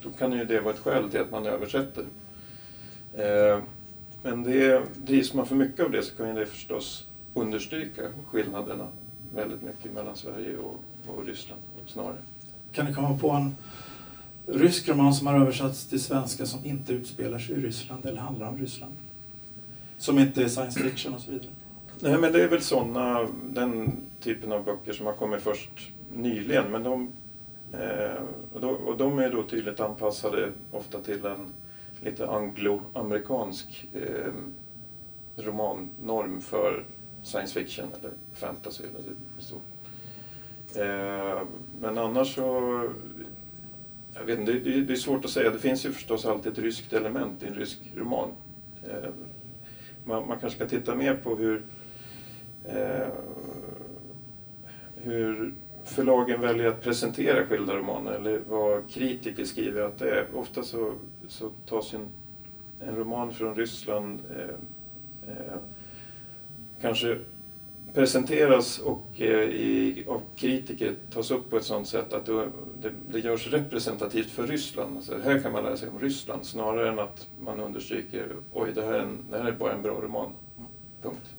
då 0.02 0.10
kan 0.10 0.32
ju 0.32 0.44
det 0.44 0.60
vara 0.60 0.74
ett 0.74 0.80
skäl 0.80 1.10
till 1.10 1.20
att 1.20 1.30
man 1.30 1.46
översätter. 1.46 2.04
Eh, 3.14 3.58
men 4.22 4.42
det, 4.42 4.82
drivs 4.96 5.34
man 5.34 5.46
för 5.46 5.54
mycket 5.54 5.84
av 5.84 5.90
det 5.90 6.02
så 6.02 6.16
kan 6.16 6.28
ju 6.28 6.34
det 6.34 6.46
förstås 6.46 7.06
understryka 7.34 8.02
skillnaderna 8.26 8.88
väldigt 9.34 9.62
mycket 9.62 9.92
mellan 9.92 10.16
Sverige 10.16 10.56
och, 10.56 10.80
och 11.06 11.26
Ryssland 11.26 11.62
snarare. 11.86 12.16
Kan 12.72 12.86
du 12.86 12.94
komma 12.94 13.18
på 13.18 13.30
en 13.30 13.54
rysk 14.46 14.88
roman 14.88 15.14
som 15.14 15.26
har 15.26 15.40
översatts 15.40 15.86
till 15.86 16.00
svenska 16.00 16.46
som 16.46 16.64
inte 16.64 16.92
utspelar 16.92 17.38
sig 17.38 17.56
i 17.56 17.60
Ryssland 17.60 18.06
eller 18.06 18.20
handlar 18.20 18.48
om 18.48 18.58
Ryssland? 18.58 18.92
Som 19.98 20.18
inte 20.18 20.42
är 20.42 20.48
science 20.48 20.80
fiction 20.80 21.14
och 21.14 21.20
så 21.20 21.30
vidare? 21.30 21.50
Nej, 22.00 22.18
men 22.18 22.32
det 22.32 22.42
är 22.42 22.48
väl 22.48 22.62
sådana, 22.62 23.28
den 23.50 23.96
typen 24.20 24.52
av 24.52 24.64
böcker 24.64 24.92
som 24.92 25.06
har 25.06 25.12
kommit 25.12 25.42
först 25.42 25.92
nyligen. 26.14 26.70
Men 26.70 26.82
de, 26.82 27.12
eh, 27.72 28.22
och, 28.52 28.60
då, 28.60 28.68
och 28.68 28.96
de 28.96 29.18
är 29.18 29.30
då 29.30 29.42
tydligt 29.42 29.80
anpassade 29.80 30.48
ofta 30.70 31.00
till 31.00 31.26
en 31.26 31.46
lite 32.00 32.28
angloamerikansk 32.28 33.88
eh, 33.94 34.32
romannorm 35.36 36.40
för 36.40 36.84
science 37.22 37.60
fiction 37.60 37.86
eller 38.00 38.12
fantasy. 38.34 38.84
Eller 38.84 39.14
så. 39.38 39.56
Eh, 40.80 41.42
men 41.80 41.98
annars 41.98 42.34
så... 42.34 42.88
Jag 44.14 44.24
vet 44.24 44.38
inte, 44.38 44.52
det, 44.52 44.80
det, 44.80 44.92
är 44.92 44.96
svårt 44.96 45.24
att 45.24 45.30
säga. 45.30 45.50
Det 45.50 45.58
finns 45.58 45.86
ju 45.86 45.92
förstås 45.92 46.26
alltid 46.26 46.52
ett 46.52 46.58
ryskt 46.58 46.92
element 46.92 47.42
i 47.42 47.46
en 47.46 47.54
rysk 47.54 47.78
roman. 47.96 48.28
Eh, 48.84 49.10
man, 50.04 50.28
man, 50.28 50.38
kanske 50.38 50.58
ska 50.58 50.68
titta 50.68 50.94
mer 50.94 51.14
på 51.14 51.36
hur, 51.36 51.62
eh, 52.64 53.08
hur 54.96 55.54
förlagen 55.84 56.40
väljer 56.40 56.66
att 56.66 56.82
presentera 56.82 57.46
skilda 57.46 57.76
romaner 57.76 58.12
eller 58.12 58.40
vad 58.48 58.90
kritiker 58.90 59.44
skriver 59.44 59.82
att 59.82 59.98
det 59.98 60.10
är. 60.10 60.26
Ofta 60.34 60.62
så, 60.62 60.94
så 61.28 61.50
tas 61.66 61.94
en, 61.94 62.08
en 62.80 62.96
roman 62.96 63.32
från 63.32 63.54
Ryssland 63.54 64.20
eh, 64.30 65.32
eh, 65.32 65.58
kanske 66.80 67.18
presenteras 67.94 68.78
och 68.78 69.06
eh, 69.20 69.48
i, 69.48 70.04
av 70.08 70.22
kritiker 70.36 70.94
tas 71.10 71.30
upp 71.30 71.50
på 71.50 71.56
ett 71.56 71.64
sådant 71.64 71.88
sätt 71.88 72.12
att 72.12 72.26
det, 72.26 72.90
det, 73.10 73.18
görs 73.18 73.46
representativt 73.46 74.30
för 74.30 74.46
Ryssland. 74.46 74.96
Alltså, 74.96 75.18
här 75.24 75.38
kan 75.38 75.52
man 75.52 75.64
lära 75.64 75.76
sig 75.76 75.88
om 75.88 75.98
Ryssland 75.98 76.46
snarare 76.46 76.88
än 76.88 76.98
att 76.98 77.28
man 77.40 77.60
understryker 77.60 78.28
oj, 78.52 78.70
det 78.74 78.82
här 78.82 78.92
är, 78.92 78.98
en, 78.98 79.18
det 79.30 79.38
här 79.38 79.44
är 79.44 79.52
bara 79.52 79.72
en 79.72 79.82
bra 79.82 80.00
roman. 80.00 80.30
Punkt. 81.02 81.34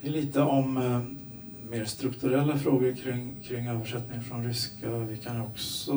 Det 0.00 0.08
är 0.08 0.12
lite 0.12 0.40
om 0.40 0.76
eh, 0.76 1.00
mer 1.70 1.84
strukturella 1.84 2.58
frågor 2.58 2.92
kring, 2.92 3.36
kring 3.42 3.66
översättning 3.66 4.20
från 4.20 4.44
ryska. 4.44 4.90
Vi 4.90 5.16
kan 5.16 5.40
också 5.40 5.92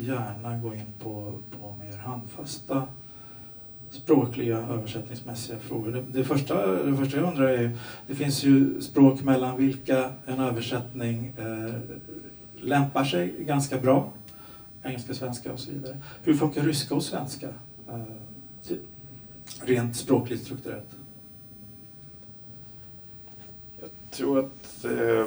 gärna 0.00 0.58
gå 0.58 0.74
in 0.74 0.92
på, 1.02 1.38
på 1.60 1.76
mer 1.84 1.96
handfasta 1.96 2.86
språkliga 3.90 4.58
översättningsmässiga 4.58 5.58
frågor. 5.58 5.92
Det, 5.92 6.04
det, 6.18 6.24
första, 6.24 6.66
det 6.66 6.96
första 6.96 7.16
jag 7.16 7.28
undrar 7.28 7.48
är, 7.48 7.78
det 8.06 8.14
finns 8.14 8.44
ju 8.44 8.80
språk 8.80 9.22
mellan 9.22 9.56
vilka 9.56 10.12
en 10.26 10.40
översättning 10.40 11.32
eh, 11.38 11.74
lämpar 12.60 13.04
sig 13.04 13.34
ganska 13.38 13.78
bra. 13.78 14.12
Engelska, 14.82 15.14
svenska 15.14 15.52
och 15.52 15.60
så 15.60 15.70
vidare. 15.70 15.96
Hur 16.22 16.34
funkar 16.34 16.62
ryska 16.62 16.94
och 16.94 17.02
svenska? 17.02 17.48
Eh, 17.88 18.76
rent 19.64 19.96
språkligt 19.96 20.44
strukturellt. 20.44 20.96
Jag 23.80 23.90
tror 24.10 24.38
att 24.38 24.84
eh, 24.84 25.26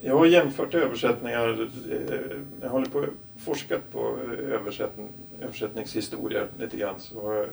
jag 0.00 0.18
har 0.18 0.26
jämfört 0.26 0.74
översättningar. 0.74 1.68
Eh, 1.90 2.38
jag 2.60 2.68
håller 2.68 2.86
på 2.86 3.06
forskat 3.38 3.92
på 3.92 3.98
eh, 3.98 4.54
översättning, 4.54 5.08
översättningshistoria 5.40 6.46
lite 6.58 6.76
grann. 6.76 7.00
Så 7.00 7.22
har 7.22 7.34
jag 7.34 7.48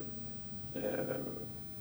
eh, 0.75 1.15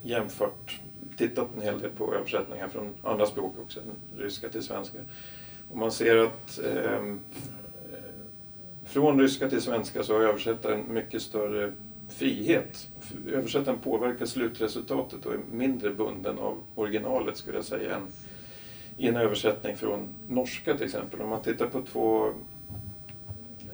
jämfört 0.02 0.80
tittat 1.16 1.48
en 1.56 1.62
hel 1.62 1.78
del 1.78 1.90
på 1.90 2.14
översättningar 2.14 2.68
från 2.68 2.94
andra 3.02 3.26
språk 3.26 3.54
också, 3.62 3.80
än 3.80 4.20
ryska 4.22 4.48
till 4.48 4.62
svenska. 4.62 4.98
Och 5.70 5.76
man 5.76 5.92
ser 5.92 6.16
att 6.16 6.60
eh, 6.64 7.14
från 8.84 9.20
ryska 9.20 9.48
till 9.48 9.62
svenska 9.62 10.02
så 10.02 10.14
har 10.14 10.20
översättaren 10.20 10.84
mycket 10.88 11.22
större 11.22 11.72
frihet. 12.08 12.88
Översättaren 13.32 13.78
påverkar 13.78 14.26
slutresultatet 14.26 15.26
och 15.26 15.34
är 15.34 15.40
mindre 15.50 15.90
bunden 15.90 16.38
av 16.38 16.58
originalet 16.74 17.36
skulle 17.36 17.58
jag 17.58 17.64
säga 17.64 17.96
än 17.96 18.02
i 18.96 19.08
en 19.08 19.16
översättning 19.16 19.76
från 19.76 20.08
norska 20.28 20.74
till 20.76 20.86
exempel. 20.86 21.20
Om 21.20 21.28
man 21.28 21.42
tittar 21.42 21.66
på 21.66 21.82
två, 21.82 22.32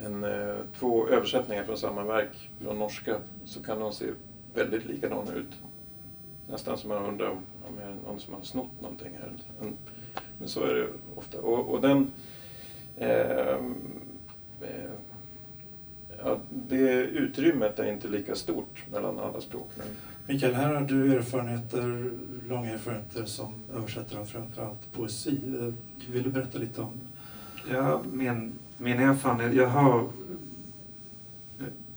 en, 0.04 0.24
eh, 0.24 0.56
två 0.78 1.08
översättningar 1.08 1.64
från 1.64 1.78
samma 1.78 2.04
verk 2.04 2.50
från 2.61 2.78
norska 2.78 3.16
så 3.44 3.62
kan 3.62 3.80
de 3.80 3.92
se 3.92 4.06
väldigt 4.54 4.84
likadana 4.84 5.32
ut. 5.32 5.52
Nästan 6.50 6.78
som 6.78 6.88
man 6.88 7.04
undrar 7.04 7.30
om, 7.30 7.38
om 7.68 7.76
det 7.76 7.82
är 7.82 7.94
någon 8.06 8.20
som 8.20 8.34
har 8.34 8.42
snott 8.42 8.80
någonting 8.80 9.18
här. 9.20 9.32
Men, 9.61 9.76
men 10.38 10.48
så 10.48 10.64
är 10.64 10.74
det 10.74 10.88
ofta. 11.16 11.38
Och, 11.38 11.74
och 11.74 11.80
den 11.80 12.11
eh, 12.96 13.56
eh, 14.61 14.90
ja, 16.24 16.38
det 16.50 16.90
utrymmet 17.02 17.78
är 17.78 17.92
inte 17.92 18.08
lika 18.08 18.34
stort 18.34 18.84
mellan 18.92 19.18
alla 19.18 19.40
språk. 19.40 19.70
Mikael, 20.26 20.54
här 20.54 20.74
har 20.74 20.80
du 20.80 21.16
erfarenheter, 21.16 22.11
långa 22.48 22.70
erfarenheter 22.70 23.24
som 23.24 23.54
översättare 23.74 24.20
av 24.20 24.24
framförallt 24.24 24.92
poesi. 24.92 25.40
Eh, 25.61 25.74
vill 26.12 26.22
du 26.22 26.30
berätta 26.30 26.58
lite 26.58 26.80
om 26.80 27.00
Ja, 27.70 28.02
min, 28.12 28.52
min 28.79 29.01
erfarenhet, 29.01 29.55
jag 29.55 29.69
har, 29.69 30.09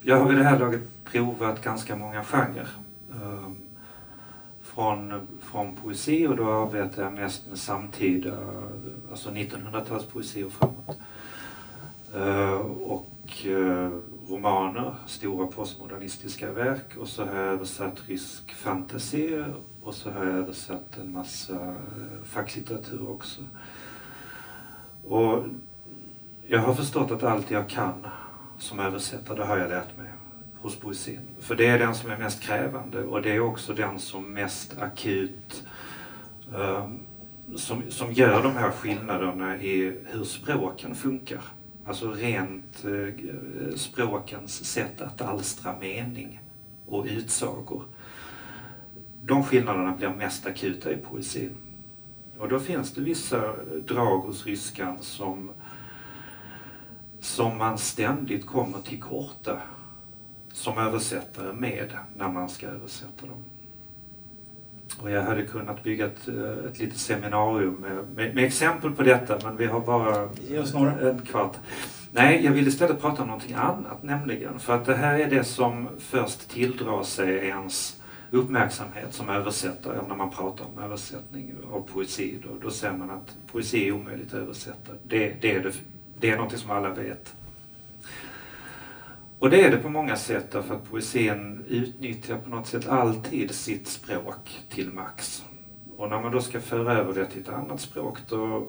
jag 0.02 0.20
har 0.20 0.30
vid 0.30 0.38
det 0.38 0.44
här 0.44 0.60
laget 0.60 0.82
provat 1.04 1.62
ganska 1.62 1.96
många 1.96 2.24
genrer. 2.24 2.68
Ehm, 3.12 3.56
från, 4.62 5.28
från 5.42 5.76
poesi 5.76 6.28
och 6.28 6.36
då 6.36 6.52
arbetar 6.52 7.04
jag 7.04 7.14
mest 7.14 7.50
med 7.50 7.58
samtida, 7.58 8.38
alltså 9.12 9.30
1900-talspoesi 9.30 10.44
och 10.44 10.52
framåt. 10.52 11.00
Ehm, 12.16 12.72
och 12.72 13.46
eh, 13.46 13.92
romaner, 14.30 14.96
stora 15.08 15.48
postmodernistiska 15.48 16.52
verk 16.52 16.98
och 16.98 17.08
så 17.08 17.26
har 17.26 17.36
jag 17.36 17.48
översatt 17.48 18.10
rysk 18.10 18.54
fantasi 18.54 19.44
och 19.84 19.94
så 19.94 20.12
har 20.12 20.26
jag 20.26 20.36
översatt 20.36 20.98
en 20.98 21.14
massa 21.14 21.76
facklitteratur 22.24 23.10
också. 23.10 23.42
Och 25.08 25.46
jag 26.52 26.60
har 26.60 26.74
förstått 26.74 27.12
att 27.12 27.24
allt 27.24 27.52
jag 27.52 27.70
kan 27.70 28.08
som 28.58 28.80
översättare, 28.80 29.38
det 29.38 29.46
har 29.46 29.58
jag 29.58 29.70
lärt 29.70 29.98
mig 29.98 30.08
hos 30.62 30.76
poesin. 30.76 31.20
För 31.40 31.56
det 31.56 31.68
är 31.68 31.80
den 31.80 31.96
som 31.96 32.12
är 32.12 32.18
mest 32.18 32.42
krävande 32.42 33.04
och 33.04 33.22
det 33.22 33.32
är 33.32 33.40
också 33.40 33.74
den 33.74 34.00
som 34.00 34.34
mest 34.34 34.78
akut 34.82 35.64
um, 36.56 37.00
som, 37.56 37.84
som 37.90 38.14
gör 38.14 38.44
de 38.44 38.56
här 38.56 38.72
skillnaderna 38.72 39.62
i 39.62 39.98
hur 40.06 40.24
språken 40.24 40.96
funkar. 40.96 41.42
Alltså 41.86 42.12
rent 42.12 42.86
eh, 42.86 43.76
språkens 43.76 44.66
sätt 44.66 45.02
att 45.02 45.22
alstra 45.22 45.76
mening 45.80 46.42
och 46.86 47.06
utsagor. 47.06 47.84
De 49.24 49.44
skillnaderna 49.44 49.96
blir 49.98 50.10
mest 50.10 50.46
akuta 50.46 50.92
i 50.92 50.98
poesin. 50.98 51.52
Och 52.38 52.50
då 52.50 52.60
finns 52.60 52.92
det 52.92 53.02
vissa 53.02 53.54
drag 53.88 54.20
hos 54.20 54.46
ryskan 54.46 54.98
som, 55.02 55.52
som 57.22 57.58
man 57.58 57.78
ständigt 57.78 58.46
kommer 58.46 58.80
till 58.80 59.02
korta 59.02 59.60
som 60.54 60.78
översättare 60.78 61.54
med 61.54 61.90
när 62.18 62.28
man 62.28 62.50
ska 62.50 62.68
översätta 62.68 63.26
dem. 63.26 63.44
Och 65.02 65.12
jag 65.12 65.24
hade 65.24 65.44
kunnat 65.44 65.84
bygga 65.84 66.06
ett, 66.06 66.28
eh, 66.28 66.66
ett 66.70 66.80
litet 66.80 66.98
seminarium 66.98 67.74
med, 67.74 67.96
med, 68.16 68.36
med, 68.36 68.44
exempel 68.44 68.92
på 68.92 69.04
detta 69.04 69.38
men 69.44 69.58
vi 69.58 69.66
har 69.66 69.80
bara 69.80 70.30
en 71.10 71.20
kvart. 71.20 71.58
Nej, 72.12 72.46
jag 72.46 72.52
vill 72.52 72.68
istället 72.68 73.02
prata 73.02 73.22
om 73.22 73.28
någonting 73.28 73.54
annat 73.54 74.04
nämligen. 74.04 74.60
För 74.60 74.76
att 74.76 74.86
det 74.86 74.96
här 74.96 75.20
är 75.20 75.30
det 75.30 75.44
som 75.44 75.88
först 76.00 76.50
tilldrar 76.50 77.04
sig 77.04 77.36
ens 77.36 78.02
uppmärksamhet 78.32 79.14
som 79.14 79.30
översättare 79.30 79.98
när 80.08 80.16
man 80.16 80.30
pratar 80.30 80.66
om 80.66 80.84
översättning 80.84 81.54
av 81.72 81.82
poesi. 81.94 82.40
Då, 82.44 82.50
då 82.62 82.70
ser 82.70 82.92
man 82.92 83.10
att 83.10 83.38
poesi 83.52 83.88
är 83.88 83.92
omöjligt 83.92 84.28
att 84.28 84.40
översätta. 84.40 84.94
Det, 85.04 85.42
det, 85.42 85.56
är, 85.56 85.60
det, 85.60 85.74
det 86.22 86.30
är 86.30 86.36
någonting 86.36 86.60
som 86.60 86.72
alla 86.72 86.94
vet. 86.94 87.36
Och 89.40 89.50
det 89.50 89.64
är 89.64 89.72
det 89.72 89.78
på 89.78 89.90
många 89.90 90.16
sätt 90.16 90.52
därför 90.52 90.76
att 90.76 90.90
poesin 90.90 91.66
utnyttjar 91.68 92.38
på 92.38 92.50
något 92.50 92.68
sätt 92.68 92.88
alltid 92.88 93.52
sitt 93.52 93.88
språk 93.88 94.60
till 94.70 94.92
max. 94.92 95.46
Och 95.98 96.10
när 96.10 96.22
man 96.22 96.32
då 96.32 96.42
ska 96.42 96.60
föra 96.60 96.94
över 96.94 97.14
det 97.14 97.26
till 97.26 97.42
ett 97.42 97.50
annat 97.50 97.82
språk 97.82 98.18
då, 98.30 98.68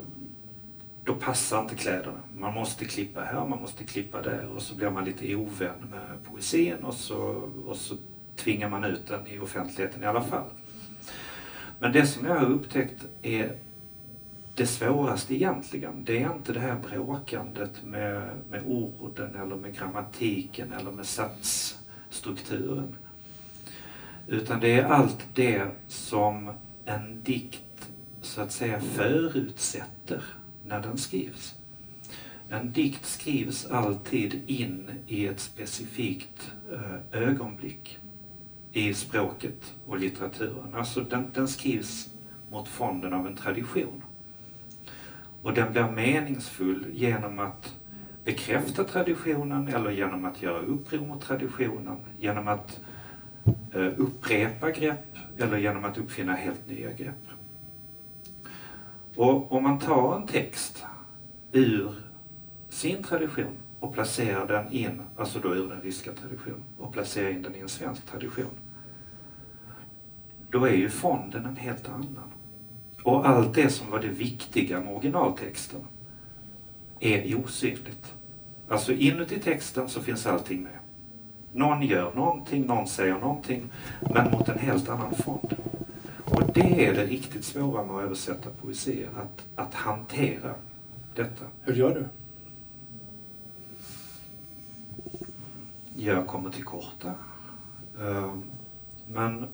då 1.04 1.14
passar 1.14 1.60
inte 1.60 1.74
kläderna. 1.74 2.20
Man 2.38 2.54
måste 2.54 2.84
klippa 2.84 3.20
här, 3.20 3.46
man 3.46 3.60
måste 3.60 3.84
klippa 3.84 4.22
där 4.22 4.46
och 4.54 4.62
så 4.62 4.74
blir 4.74 4.90
man 4.90 5.04
lite 5.04 5.34
ovän 5.34 5.88
med 5.90 6.24
poesin 6.30 6.76
och 6.82 6.94
så, 6.94 7.18
och 7.66 7.76
så 7.76 7.94
tvingar 8.36 8.68
man 8.68 8.84
ut 8.84 9.06
den 9.06 9.26
i 9.26 9.38
offentligheten 9.38 10.02
i 10.02 10.06
alla 10.06 10.22
fall. 10.22 10.48
Men 11.78 11.92
det 11.92 12.06
som 12.06 12.26
jag 12.26 12.34
har 12.34 12.46
upptäckt 12.46 13.04
är 13.22 13.56
det 14.54 14.66
svåraste 14.66 15.34
egentligen, 15.34 16.04
det 16.04 16.22
är 16.22 16.32
inte 16.34 16.52
det 16.52 16.60
här 16.60 16.76
bråkandet 16.90 17.84
med, 17.84 18.30
med 18.50 18.62
orden 18.66 19.34
eller 19.34 19.56
med 19.56 19.78
grammatiken 19.78 20.72
eller 20.72 20.90
med 20.90 21.06
satsstrukturen. 21.06 22.96
Utan 24.26 24.60
det 24.60 24.72
är 24.72 24.84
allt 24.84 25.26
det 25.34 25.66
som 25.88 26.50
en 26.84 27.22
dikt 27.22 27.90
så 28.20 28.40
att 28.40 28.52
säga 28.52 28.80
förutsätter 28.80 30.24
när 30.66 30.80
den 30.80 30.98
skrivs. 30.98 31.54
En 32.48 32.72
dikt 32.72 33.06
skrivs 33.06 33.66
alltid 33.66 34.42
in 34.46 34.90
i 35.06 35.26
ett 35.26 35.40
specifikt 35.40 36.52
eh, 36.72 37.22
ögonblick 37.22 37.98
i 38.72 38.94
språket 38.94 39.74
och 39.86 39.98
litteraturen. 39.98 40.74
Alltså 40.74 41.00
den, 41.00 41.30
den 41.34 41.48
skrivs 41.48 42.10
mot 42.50 42.68
fonden 42.68 43.12
av 43.12 43.26
en 43.26 43.36
tradition. 43.36 44.02
Och 45.42 45.54
den 45.54 45.72
blir 45.72 45.90
meningsfull 45.90 46.86
genom 46.92 47.38
att 47.38 47.74
bekräfta 48.24 48.84
traditionen 48.84 49.68
eller 49.68 49.90
genom 49.90 50.24
att 50.24 50.42
göra 50.42 50.58
uppror 50.58 51.06
mot 51.06 51.22
traditionen, 51.22 51.96
genom 52.18 52.48
att 52.48 52.80
eh, 53.74 53.92
upprepa 53.96 54.70
grepp 54.70 55.16
eller 55.38 55.58
genom 55.58 55.84
att 55.84 55.98
uppfinna 55.98 56.32
helt 56.32 56.68
nya 56.68 56.92
grepp. 56.92 57.28
Och 59.16 59.52
om 59.52 59.62
man 59.62 59.78
tar 59.78 60.16
en 60.16 60.26
text 60.26 60.84
ur 61.52 61.94
sin 62.68 63.02
tradition 63.02 63.56
och 63.80 63.94
placerar 63.94 64.46
den 64.46 64.72
in, 64.72 65.02
alltså 65.16 65.38
då 65.38 65.54
ur 65.54 65.68
den 65.68 65.80
ryska 65.80 66.12
traditionen, 66.12 66.62
och 66.78 66.92
placerar 66.92 67.30
in 67.30 67.42
den 67.42 67.54
i 67.54 67.58
en 67.58 67.68
svensk 67.68 68.06
tradition, 68.06 68.50
då 70.50 70.64
är 70.64 70.74
ju 70.74 70.88
fonden 70.88 71.46
en 71.46 71.56
helt 71.56 71.88
annan. 71.88 72.31
Och 73.02 73.28
allt 73.28 73.54
det 73.54 73.70
som 73.70 73.90
var 73.90 74.00
det 74.00 74.08
viktiga 74.08 74.80
med 74.80 74.92
originaltexten 74.92 75.80
är 77.00 77.44
osynligt. 77.44 78.14
Alltså 78.68 78.92
inuti 78.92 79.40
texten 79.40 79.88
så 79.88 80.00
finns 80.00 80.26
allting 80.26 80.62
med. 80.62 80.78
Någon 81.52 81.82
gör 81.82 82.14
någonting, 82.14 82.66
någon 82.66 82.86
säger 82.86 83.18
någonting, 83.18 83.70
men 84.00 84.30
mot 84.30 84.48
en 84.48 84.58
helt 84.58 84.88
annan 84.88 85.14
fond. 85.14 85.56
Och 86.24 86.42
det 86.54 86.86
är 86.86 86.94
det 86.94 87.06
riktigt 87.06 87.44
svåra 87.44 87.84
med 87.84 87.96
att 87.96 88.02
översätta 88.02 88.50
poesi, 88.60 89.06
att, 89.16 89.46
att 89.66 89.74
hantera 89.74 90.54
detta. 91.14 91.44
Hur 91.60 91.74
gör 91.74 91.94
du? 91.94 92.08
Jag 95.96 96.26
kommer 96.26 96.50
till 96.50 96.64
korta. 96.64 97.14
Ehm, 98.00 98.42
men 99.06 99.46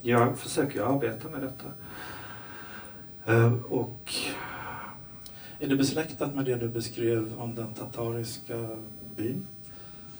jag 0.00 0.38
försöker 0.38 0.82
arbeta 0.82 1.28
med 1.28 1.40
detta. 1.40 1.66
Eh, 3.26 3.52
och 3.68 4.12
Är 5.58 5.68
det 5.68 5.76
besläktat 5.76 6.34
med 6.34 6.44
det 6.44 6.54
du 6.54 6.68
beskrev 6.68 7.32
om 7.38 7.54
den 7.54 7.74
tatariska 7.74 8.68
byn? 9.16 9.46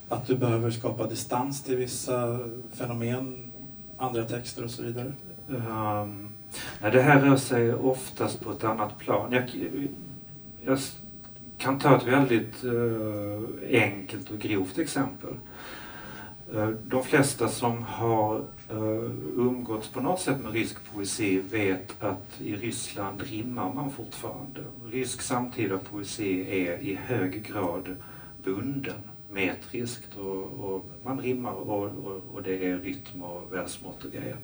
Att 0.09 0.27
du 0.27 0.37
behöver 0.37 0.71
skapa 0.71 1.07
distans 1.07 1.63
till 1.63 1.77
vissa 1.77 2.39
fenomen, 2.73 3.53
andra 3.99 4.25
texter 4.25 4.65
och 4.65 4.71
så 4.71 4.83
vidare? 4.83 5.13
Um, 5.49 6.29
nej, 6.83 6.91
det 6.93 7.03
här 7.03 7.21
rör 7.21 7.37
sig 7.37 7.75
oftast 7.75 8.41
på 8.41 8.51
ett 8.51 8.65
annat 8.65 8.99
plan. 8.99 9.33
Jag, 9.33 9.51
jag 10.65 10.79
kan 11.59 11.79
ta 11.79 11.97
ett 11.97 12.07
väldigt 12.07 12.65
uh, 12.65 13.43
enkelt 13.71 14.31
och 14.31 14.39
grovt 14.39 14.79
exempel. 14.79 15.35
Eh, 16.53 16.69
de 16.69 17.03
flesta 17.03 17.49
som 17.49 17.83
har 17.83 18.37
eh, 18.71 19.11
umgåtts 19.37 19.89
på 19.89 20.01
något 20.01 20.21
sätt 20.21 20.41
med 20.41 20.53
rysk 20.53 20.77
poesi 20.95 21.41
vet 21.41 22.03
att 22.03 22.41
i 22.41 22.57
Ryssland 22.57 23.23
rimmar 23.23 23.75
man 23.75 23.91
fortfarande. 23.91 24.61
Rysk 24.93 25.23
samtida 25.23 25.79
poesi 25.79 26.65
är 26.67 26.79
i 26.79 26.95
hög 26.95 27.47
grad 27.47 27.97
bunden 28.45 28.95
metriskt 29.31 30.17
och, 30.17 30.45
och 30.45 30.85
man 31.05 31.21
rimmar 31.21 31.53
och, 31.53 31.85
och, 31.85 32.23
och, 32.35 32.43
det 32.43 32.67
är 32.67 32.79
rytm 32.79 33.23
och 33.23 33.53
versmått 33.53 34.05
och 34.05 34.13
grejer. 34.13 34.37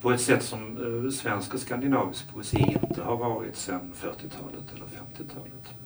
På 0.00 0.12
ett 0.12 0.20
sätt 0.20 0.42
som 0.42 0.60
eh, 1.04 1.10
svensk 1.10 1.54
och 1.54 1.60
skandinavisk 1.60 2.32
poesi 2.32 2.78
inte 2.82 3.02
har 3.02 3.16
varit 3.16 3.56
sedan 3.56 3.92
40-talet 3.94 4.74
eller 4.74 4.86
50-talet. 4.86 5.77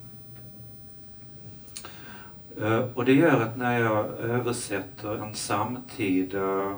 Eh, 2.61 2.85
och 2.95 3.05
det 3.05 3.13
gör 3.13 3.41
att 3.41 3.57
när 3.57 3.81
jag 3.81 4.07
översätter 4.21 5.25
en 5.25 5.35
samtida, 5.35 6.77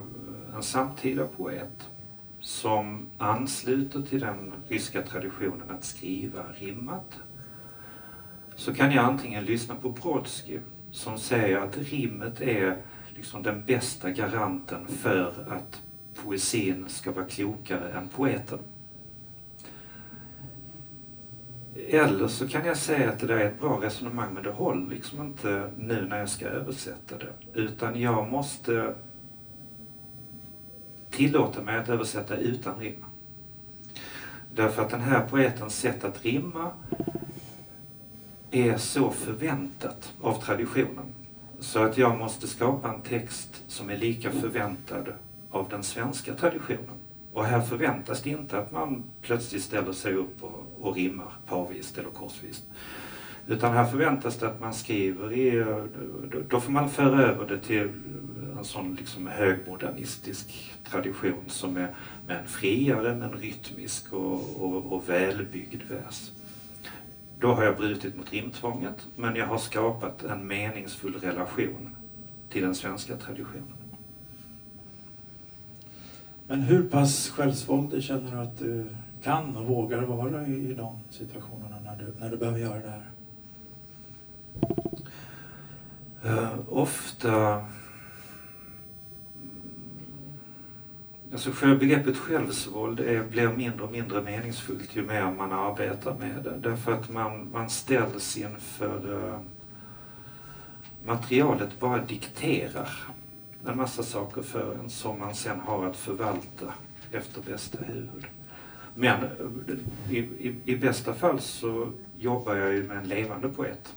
en 0.56 0.62
samtida 0.62 1.26
poet 1.26 1.88
som 2.40 3.06
ansluter 3.18 4.02
till 4.02 4.20
den 4.20 4.52
ryska 4.68 5.02
traditionen 5.02 5.70
att 5.70 5.84
skriva 5.84 6.42
rimmat 6.54 7.18
så 8.56 8.74
kan 8.74 8.92
jag 8.92 9.04
antingen 9.04 9.44
lyssna 9.44 9.74
på 9.74 9.90
Brodsky 9.90 10.58
som 10.90 11.18
säger 11.18 11.58
att 11.58 11.78
rimmet 11.78 12.40
är 12.40 12.76
liksom 13.14 13.42
den 13.42 13.64
bästa 13.64 14.10
garanten 14.10 14.86
för 14.86 15.46
att 15.50 15.82
poesin 16.14 16.84
ska 16.88 17.12
vara 17.12 17.24
klokare 17.24 17.92
än 17.92 18.08
poeten. 18.08 18.58
Eller 21.88 22.28
så 22.28 22.48
kan 22.48 22.66
jag 22.66 22.76
säga 22.76 23.10
att 23.10 23.18
det 23.18 23.26
där 23.26 23.36
är 23.36 23.46
ett 23.46 23.60
bra 23.60 23.80
resonemang 23.82 24.34
men 24.34 24.42
det 24.42 24.50
håller 24.50 24.90
liksom 24.90 25.20
inte 25.20 25.70
nu 25.78 26.06
när 26.08 26.18
jag 26.18 26.28
ska 26.28 26.46
översätta 26.46 27.18
det. 27.18 27.60
Utan 27.60 28.00
jag 28.00 28.28
måste 28.30 28.94
tillåta 31.10 31.62
mig 31.62 31.78
att 31.78 31.88
översätta 31.88 32.36
utan 32.36 32.78
rim. 32.80 33.04
Därför 34.54 34.82
att 34.82 34.90
den 34.90 35.00
här 35.00 35.26
poetens 35.28 35.78
sätt 35.78 36.04
att 36.04 36.24
rimma 36.24 36.70
är 38.50 38.76
så 38.76 39.10
förväntat 39.10 40.12
av 40.20 40.34
traditionen. 40.42 41.06
Så 41.60 41.82
att 41.82 41.98
jag 41.98 42.18
måste 42.18 42.46
skapa 42.46 42.92
en 42.92 43.00
text 43.00 43.62
som 43.66 43.90
är 43.90 43.96
lika 43.96 44.30
förväntad 44.30 45.12
av 45.50 45.68
den 45.68 45.82
svenska 45.82 46.34
traditionen. 46.34 47.03
Och 47.34 47.44
här 47.44 47.60
förväntas 47.60 48.22
det 48.22 48.30
inte 48.30 48.58
att 48.58 48.72
man 48.72 49.04
plötsligt 49.22 49.62
ställer 49.62 49.92
sig 49.92 50.14
upp 50.14 50.42
och, 50.42 50.78
och 50.80 50.96
rimmar 50.96 51.32
parvist 51.46 51.98
eller 51.98 52.10
korsvist. 52.10 52.64
Utan 53.46 53.72
här 53.72 53.84
förväntas 53.84 54.38
det 54.38 54.48
att 54.48 54.60
man 54.60 54.74
skriver 54.74 55.32
i, 55.32 55.64
då 56.48 56.60
får 56.60 56.72
man 56.72 56.90
föra 56.90 57.22
över 57.22 57.48
det 57.48 57.58
till 57.58 57.88
en 58.58 58.64
sån 58.64 58.94
liksom 58.94 59.26
högmodernistisk 59.26 60.74
tradition 60.90 61.44
som 61.46 61.76
är 61.76 61.94
med 62.26 62.38
en 62.38 62.46
friare 62.46 63.14
men 63.14 63.32
rytmisk 63.32 64.12
och, 64.12 64.64
och, 64.64 64.92
och 64.92 65.08
välbyggd 65.08 65.82
vers. 65.90 66.30
Då 67.40 67.52
har 67.52 67.64
jag 67.64 67.76
brutit 67.76 68.16
mot 68.16 68.32
rimtvånget 68.32 69.06
men 69.16 69.36
jag 69.36 69.46
har 69.46 69.58
skapat 69.58 70.22
en 70.22 70.46
meningsfull 70.46 71.14
relation 71.14 71.96
till 72.50 72.62
den 72.62 72.74
svenska 72.74 73.16
traditionen. 73.16 73.83
Men 76.46 76.60
hur 76.60 76.82
pass 76.82 77.28
självsvåldig 77.28 78.02
känner 78.02 78.30
du 78.30 78.38
att 78.38 78.58
du 78.58 78.86
kan 79.22 79.56
och 79.56 79.66
vågar 79.66 80.02
vara 80.02 80.46
i, 80.46 80.70
i 80.70 80.74
de 80.74 80.98
situationerna 81.10 81.76
när 81.84 81.96
du, 81.96 82.14
när 82.20 82.30
du 82.30 82.36
behöver 82.36 82.58
göra 82.58 82.78
det 82.78 82.90
här? 82.90 83.10
Uh, 86.24 86.58
ofta... 86.68 87.64
Alltså 91.32 91.50
begreppet 91.76 92.16
självsvåld 92.16 93.00
är, 93.00 93.24
blir 93.24 93.48
mindre 93.48 93.84
och 93.84 93.92
mindre 93.92 94.22
meningsfullt 94.22 94.96
ju 94.96 95.06
mer 95.06 95.30
man 95.30 95.52
arbetar 95.52 96.14
med 96.14 96.44
det. 96.44 96.68
Därför 96.68 96.92
att 96.92 97.10
man, 97.10 97.50
man 97.52 97.70
ställs 97.70 98.36
inför... 98.36 99.12
Uh, 99.12 99.38
materialet 101.06 101.80
bara 101.80 102.04
dikterar 102.04 102.90
en 103.66 103.76
massa 103.76 104.02
saker 104.02 104.42
för 104.42 104.74
en 104.74 104.90
som 104.90 105.18
man 105.18 105.34
sen 105.34 105.60
har 105.60 105.86
att 105.86 105.96
förvalta 105.96 106.74
efter 107.12 107.42
bästa 107.42 107.78
huvud. 107.84 108.26
Men 108.94 109.24
i, 110.10 110.18
i, 110.18 110.56
i 110.64 110.76
bästa 110.76 111.14
fall 111.14 111.40
så 111.40 111.92
jobbar 112.18 112.56
jag 112.56 112.72
ju 112.72 112.82
med 112.82 112.96
en 112.96 113.08
levande 113.08 113.48
poet. 113.48 113.94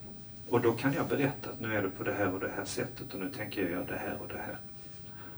Och 0.49 0.61
då 0.61 0.71
kan 0.71 0.93
jag 0.93 1.07
berätta 1.07 1.49
att 1.49 1.61
nu 1.61 1.75
är 1.75 1.81
det 1.81 1.89
på 1.89 2.03
det 2.03 2.13
här 2.13 2.33
och 2.33 2.39
det 2.39 2.51
här 2.55 2.65
sättet 2.65 3.13
och 3.13 3.19
nu 3.19 3.29
tänker 3.29 3.61
jag 3.61 3.71
göra 3.71 3.85
det 3.85 3.97
här 3.97 4.17
och 4.21 4.27
det 4.27 4.37
här. 4.37 4.57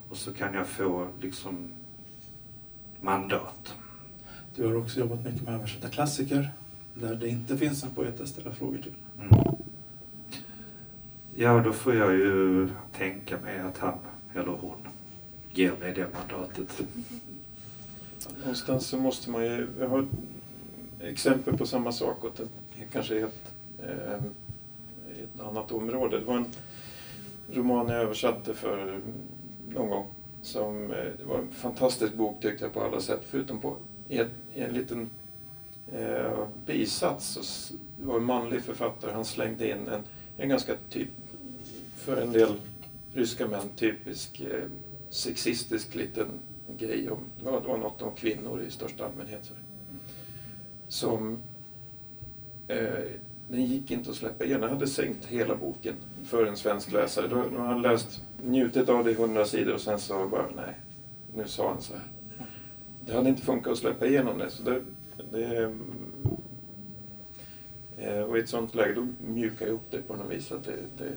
Och 0.09 0.17
så 0.17 0.33
kan 0.33 0.53
jag 0.53 0.67
få 0.67 1.07
liksom 1.21 1.69
mandat. 3.01 3.75
Du 4.55 4.67
har 4.67 4.75
också 4.75 4.99
jobbat 4.99 5.25
mycket 5.25 5.41
med 5.41 5.53
att 5.55 5.59
översätta 5.59 5.89
klassiker 5.89 6.51
där 6.93 7.15
det 7.15 7.27
inte 7.27 7.57
finns 7.57 7.83
en 7.83 7.89
poet 7.89 8.21
att 8.21 8.27
ställa 8.27 8.51
frågor 8.51 8.77
till. 8.77 8.93
Mm. 9.19 9.55
Ja, 11.35 11.59
då 11.59 11.73
får 11.73 11.95
jag 11.95 12.13
ju 12.13 12.69
tänka 12.97 13.37
mig 13.37 13.59
att 13.59 13.77
han 13.77 13.93
eller 14.35 14.51
hon 14.51 14.87
ger 15.53 15.73
mig 15.79 15.93
det 15.93 16.07
mandatet. 16.13 16.81
Någonstans 18.39 18.87
så 18.87 18.97
måste 18.97 19.29
man 19.29 19.45
ju, 19.45 19.67
jag 19.79 19.89
har 19.89 20.07
exempel 21.01 21.57
på 21.57 21.65
samma 21.65 21.91
sak 21.91 22.23
och 22.23 22.39
kanske 22.91 23.15
eh, 23.15 23.21
i 23.21 23.23
ett, 23.23 23.53
eh, 23.83 24.13
ett 25.23 25.41
annat 25.41 25.71
område. 25.71 26.19
Det 26.19 26.25
var 26.25 26.37
en 26.37 26.45
roman 27.53 27.87
jag 27.87 28.01
översatte 28.01 28.53
för 28.53 29.01
någon 29.69 29.89
gång. 29.89 30.07
Som, 30.41 30.91
eh, 30.91 30.97
det 31.17 31.23
var 31.25 31.37
en 31.37 31.51
fantastisk 31.51 32.13
bok 32.13 32.41
tyckte 32.41 32.65
jag 32.65 32.73
på 32.73 32.81
alla 32.81 32.99
sätt, 32.99 33.21
förutom 33.25 33.59
på 33.59 33.75
i, 34.07 34.17
ett, 34.17 34.31
i 34.53 34.61
en 34.61 34.73
liten 34.73 35.09
eh, 35.91 36.47
bisats. 36.65 37.25
Så 37.41 37.73
det 37.97 38.05
var 38.05 38.17
en 38.17 38.23
manlig 38.23 38.61
författare, 38.61 39.11
han 39.11 39.25
slängde 39.25 39.71
in 39.71 39.87
en, 39.87 40.03
en 40.37 40.49
ganska 40.49 40.73
typ, 40.89 41.09
för 41.95 42.21
en 42.21 42.31
del 42.31 42.55
ryska 43.13 43.47
män 43.47 43.69
typisk 43.75 44.41
eh, 44.41 44.69
sexistisk 45.09 45.95
liten 45.95 46.27
grej. 46.77 47.09
Om, 47.09 47.19
det, 47.39 47.51
var, 47.51 47.61
det 47.61 47.67
var 47.67 47.77
något 47.77 48.01
om 48.01 48.15
kvinnor 48.15 48.61
i 48.61 48.71
största 48.71 49.05
allmänhet. 49.05 49.45
Så. 49.45 49.53
Som 50.87 51.39
eh, 52.67 53.03
den 53.49 53.65
gick 53.65 53.91
inte 53.91 54.09
att 54.09 54.15
släppa 54.15 54.45
igen. 54.45 54.61
Jag 54.61 54.69
hade 54.69 54.87
sänkt 54.87 55.25
hela 55.25 55.55
boken 55.55 55.95
för 56.23 56.45
en 56.45 56.57
svensk 56.57 56.91
läsare. 56.91 57.27
Då, 57.27 57.35
då 57.35 57.41
hade 57.41 57.73
han 57.73 57.81
läst, 57.81 58.23
njutit 58.43 58.89
av 58.89 59.03
det 59.03 59.11
i 59.11 59.13
hundra 59.13 59.45
sidor 59.45 59.73
och 59.73 59.81
sen 59.81 59.99
sa 59.99 60.27
bara 60.27 60.45
nej, 60.55 60.75
nu 61.35 61.47
sa 61.47 61.69
han 61.69 61.81
så 61.81 61.93
här. 61.93 62.03
Det 63.05 63.13
hade 63.13 63.29
inte 63.29 63.41
funkat 63.41 63.71
att 63.71 63.77
släppa 63.77 64.05
igenom 64.05 64.37
det. 64.37 64.49
Så 64.49 64.63
det, 64.63 64.81
det 65.31 65.73
eh, 67.97 68.21
och 68.21 68.37
i 68.37 68.39
ett 68.39 68.49
sånt 68.49 68.75
läge 68.75 68.93
då 68.93 69.07
mjukar 69.27 69.65
jag 69.65 69.75
upp 69.75 69.91
det 69.91 70.01
på 70.01 70.15
något 70.15 70.31
vis. 70.31 70.51
Att 70.51 70.63
det, 70.63 70.77
det, 70.97 71.13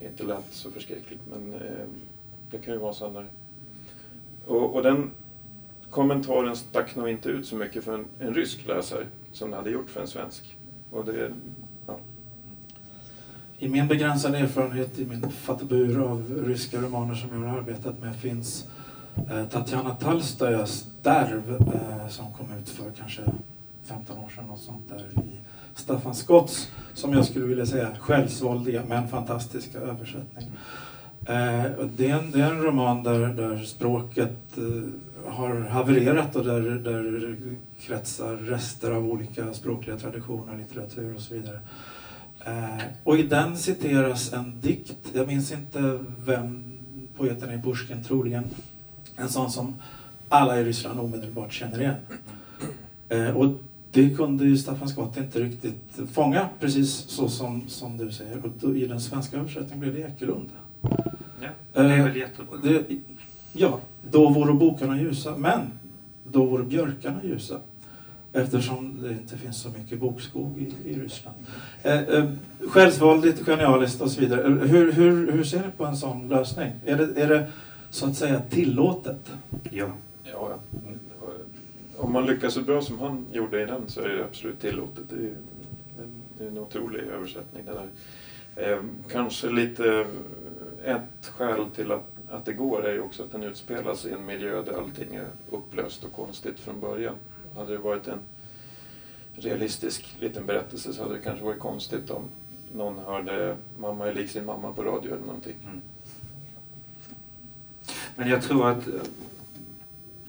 inte 0.00 0.24
lät 0.24 0.44
så 0.50 0.70
förskräckligt 0.70 1.20
men 1.30 1.52
eh, 1.52 1.86
det 2.50 2.58
kan 2.58 2.74
ju 2.74 2.80
vara 2.80 2.92
så 2.92 3.10
när... 3.10 3.26
Och, 4.46 4.74
och 4.74 4.82
den 4.82 5.10
kommentaren 5.90 6.56
stack 6.56 6.96
nog 6.96 7.08
inte 7.08 7.28
ut 7.28 7.46
så 7.46 7.56
mycket 7.56 7.84
för 7.84 7.94
en, 7.94 8.06
en 8.18 8.34
rysk 8.34 8.66
läsare 8.66 9.06
som 9.32 9.50
det 9.50 9.56
hade 9.56 9.70
gjort 9.70 9.90
för 9.90 10.00
en 10.00 10.06
svensk. 10.06 10.56
Och 10.90 11.04
det, 11.04 11.32
ja. 11.86 11.98
I 13.58 13.68
min 13.68 13.88
begränsade 13.88 14.38
erfarenhet 14.38 14.98
i 14.98 15.06
min 15.06 15.30
fattabur 15.30 16.00
av 16.00 16.44
ryska 16.46 16.80
romaner 16.80 17.14
som 17.14 17.42
jag 17.42 17.50
har 17.50 17.58
arbetat 17.58 18.00
med 18.00 18.16
finns 18.16 18.68
eh, 19.30 19.48
Tatjana 19.48 19.94
Talstojas 19.94 20.86
Derv 21.02 21.50
eh, 21.50 22.08
som 22.08 22.32
kom 22.32 22.46
ut 22.60 22.68
för 22.68 22.90
kanske 22.90 23.22
15 23.84 24.18
år 24.18 24.28
sedan 24.28 24.50
och 24.50 24.58
sånt 24.58 24.88
där 24.88 25.22
i 25.24 25.40
Staffan 25.78 26.14
Scotts, 26.14 26.70
som 26.94 27.12
jag 27.12 27.24
skulle 27.24 27.46
vilja 27.46 27.66
säga, 27.66 27.88
självsvåldiga 28.00 28.82
men 28.88 29.08
fantastiska 29.08 29.78
översättning. 29.78 30.50
Eh, 31.26 31.64
det, 31.96 32.10
är 32.10 32.18
en, 32.18 32.30
det 32.30 32.40
är 32.40 32.50
en 32.50 32.62
roman 32.62 33.02
där, 33.02 33.18
där 33.18 33.64
språket 33.64 34.36
eh, 34.56 35.32
har 35.32 35.60
havererat 35.60 36.36
och 36.36 36.44
där, 36.44 36.60
där 36.60 37.36
kretsar 37.80 38.36
rester 38.36 38.90
av 38.90 39.06
olika 39.06 39.54
språkliga 39.54 39.96
traditioner, 39.96 40.58
litteratur 40.58 41.14
och 41.14 41.20
så 41.20 41.34
vidare. 41.34 41.60
Eh, 42.44 42.84
och 43.04 43.18
i 43.18 43.22
den 43.22 43.56
citeras 43.56 44.32
en 44.32 44.60
dikt, 44.60 44.96
jag 45.12 45.26
minns 45.26 45.52
inte 45.52 45.98
vem 46.24 46.78
poeten 47.16 47.50
är, 47.50 47.58
Pushkin 47.58 48.04
troligen, 48.04 48.44
en 49.16 49.28
sån 49.28 49.50
som 49.50 49.74
alla 50.28 50.60
i 50.60 50.64
Ryssland 50.64 51.00
omedelbart 51.00 51.52
känner 51.52 51.80
igen. 51.80 51.96
Eh, 53.08 53.36
och 53.36 53.58
det 54.02 54.16
kunde 54.16 54.44
ju 54.44 54.56
Staffan 54.56 54.88
Skott 54.88 55.16
inte 55.16 55.40
riktigt 55.40 56.00
fånga, 56.12 56.48
precis 56.60 56.90
så 56.90 57.28
som, 57.28 57.68
som 57.68 57.96
du 57.96 58.10
säger. 58.10 58.44
Och 58.44 58.50
då, 58.60 58.76
i 58.76 58.86
den 58.86 59.00
svenska 59.00 59.36
översättningen 59.36 59.80
blev 59.80 59.94
det 59.94 60.00
Ekelund. 60.00 60.48
Ja, 61.40 61.48
det 61.72 61.94
är 61.94 62.02
väl 62.02 62.16
jättebra. 62.16 62.58
Det, 62.62 62.84
ja, 63.52 63.78
då 64.10 64.28
vore 64.28 64.54
bokarna 64.54 65.00
ljusa, 65.00 65.36
men 65.36 65.60
då 66.24 66.44
vore 66.44 66.64
björkarna 66.64 67.24
ljusa. 67.24 67.60
Eftersom 68.32 69.02
det 69.02 69.10
inte 69.10 69.36
finns 69.36 69.60
så 69.60 69.68
mycket 69.68 70.00
bokskog 70.00 70.58
i, 70.58 70.90
i 70.90 71.00
Ryssland. 71.00 71.36
Eh, 71.82 72.00
eh, 72.00 72.30
självsvåldigt, 72.68 73.46
genialiskt 73.46 74.00
och 74.00 74.10
så 74.10 74.20
vidare. 74.20 74.42
Eh, 74.42 74.52
hur, 74.52 74.92
hur, 74.92 75.32
hur 75.32 75.44
ser 75.44 75.58
ni 75.58 75.70
på 75.76 75.86
en 75.86 75.96
sån 75.96 76.28
lösning? 76.28 76.72
Är 76.86 76.96
det, 76.96 77.22
är 77.22 77.28
det 77.28 77.46
så 77.90 78.06
att 78.06 78.16
säga 78.16 78.40
tillåtet? 78.50 79.32
Ja. 79.70 79.86
ja, 80.24 80.32
ja 80.32 80.58
om 81.98 82.12
man 82.12 82.26
lyckas 82.26 82.54
så 82.54 82.62
bra 82.62 82.82
som 82.82 82.98
han 82.98 83.26
gjorde 83.32 83.62
i 83.62 83.66
den 83.66 83.88
så 83.88 84.00
är 84.00 84.08
det 84.08 84.24
absolut 84.24 84.60
tillåtet. 84.60 85.04
Det 85.10 85.16
är, 85.16 85.34
det 86.38 86.44
är 86.44 86.48
en 86.48 86.58
otrolig 86.58 87.00
översättning 87.00 87.64
det 87.64 87.72
där. 87.72 87.88
Eh, 88.56 88.82
kanske 89.10 89.50
lite 89.50 90.06
eh, 90.84 90.94
ett 90.94 91.26
skäl 91.26 91.64
till 91.74 91.92
att 91.92 92.18
att 92.30 92.44
det 92.44 92.52
går 92.52 92.86
är 92.86 92.92
ju 92.92 93.00
också 93.00 93.22
att 93.22 93.32
den 93.32 93.42
utspelas 93.42 94.06
i 94.06 94.12
en 94.12 94.26
miljö 94.26 94.62
där 94.62 94.72
allting 94.72 95.14
är 95.14 95.26
upplöst 95.50 96.04
och 96.04 96.12
konstigt 96.12 96.60
från 96.60 96.80
början. 96.80 97.14
Hade 97.56 97.72
det 97.72 97.78
varit 97.78 98.08
en 98.08 98.18
realistisk 99.34 100.16
liten 100.20 100.46
berättelse 100.46 100.92
så 100.92 101.02
hade 101.02 101.14
det 101.14 101.20
kanske 101.20 101.44
varit 101.44 101.58
konstigt 101.58 102.10
om 102.10 102.24
någon 102.74 102.98
hörde 102.98 103.56
mamma 103.78 104.06
är 104.06 104.14
lik 104.14 104.30
sin 104.30 104.44
mamma 104.44 104.72
på 104.72 104.82
radio 104.82 105.12
eller 105.12 105.26
någonting. 105.26 105.56
Mm. 105.64 105.80
Men 108.16 108.28
jag 108.28 108.42
tror 108.42 108.68
att 108.68 108.88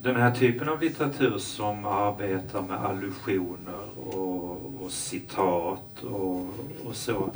den 0.02 0.16
här 0.16 0.32
typen 0.32 0.70
av 0.70 0.82
litteratur 0.82 1.38
som 1.38 1.86
arbetar 1.86 2.62
med 2.62 2.78
allusioner 2.78 4.00
och, 4.00 4.84
och 4.84 4.92
citat 4.92 6.04
och, 6.04 6.48
och 6.86 6.96
så. 6.96 7.32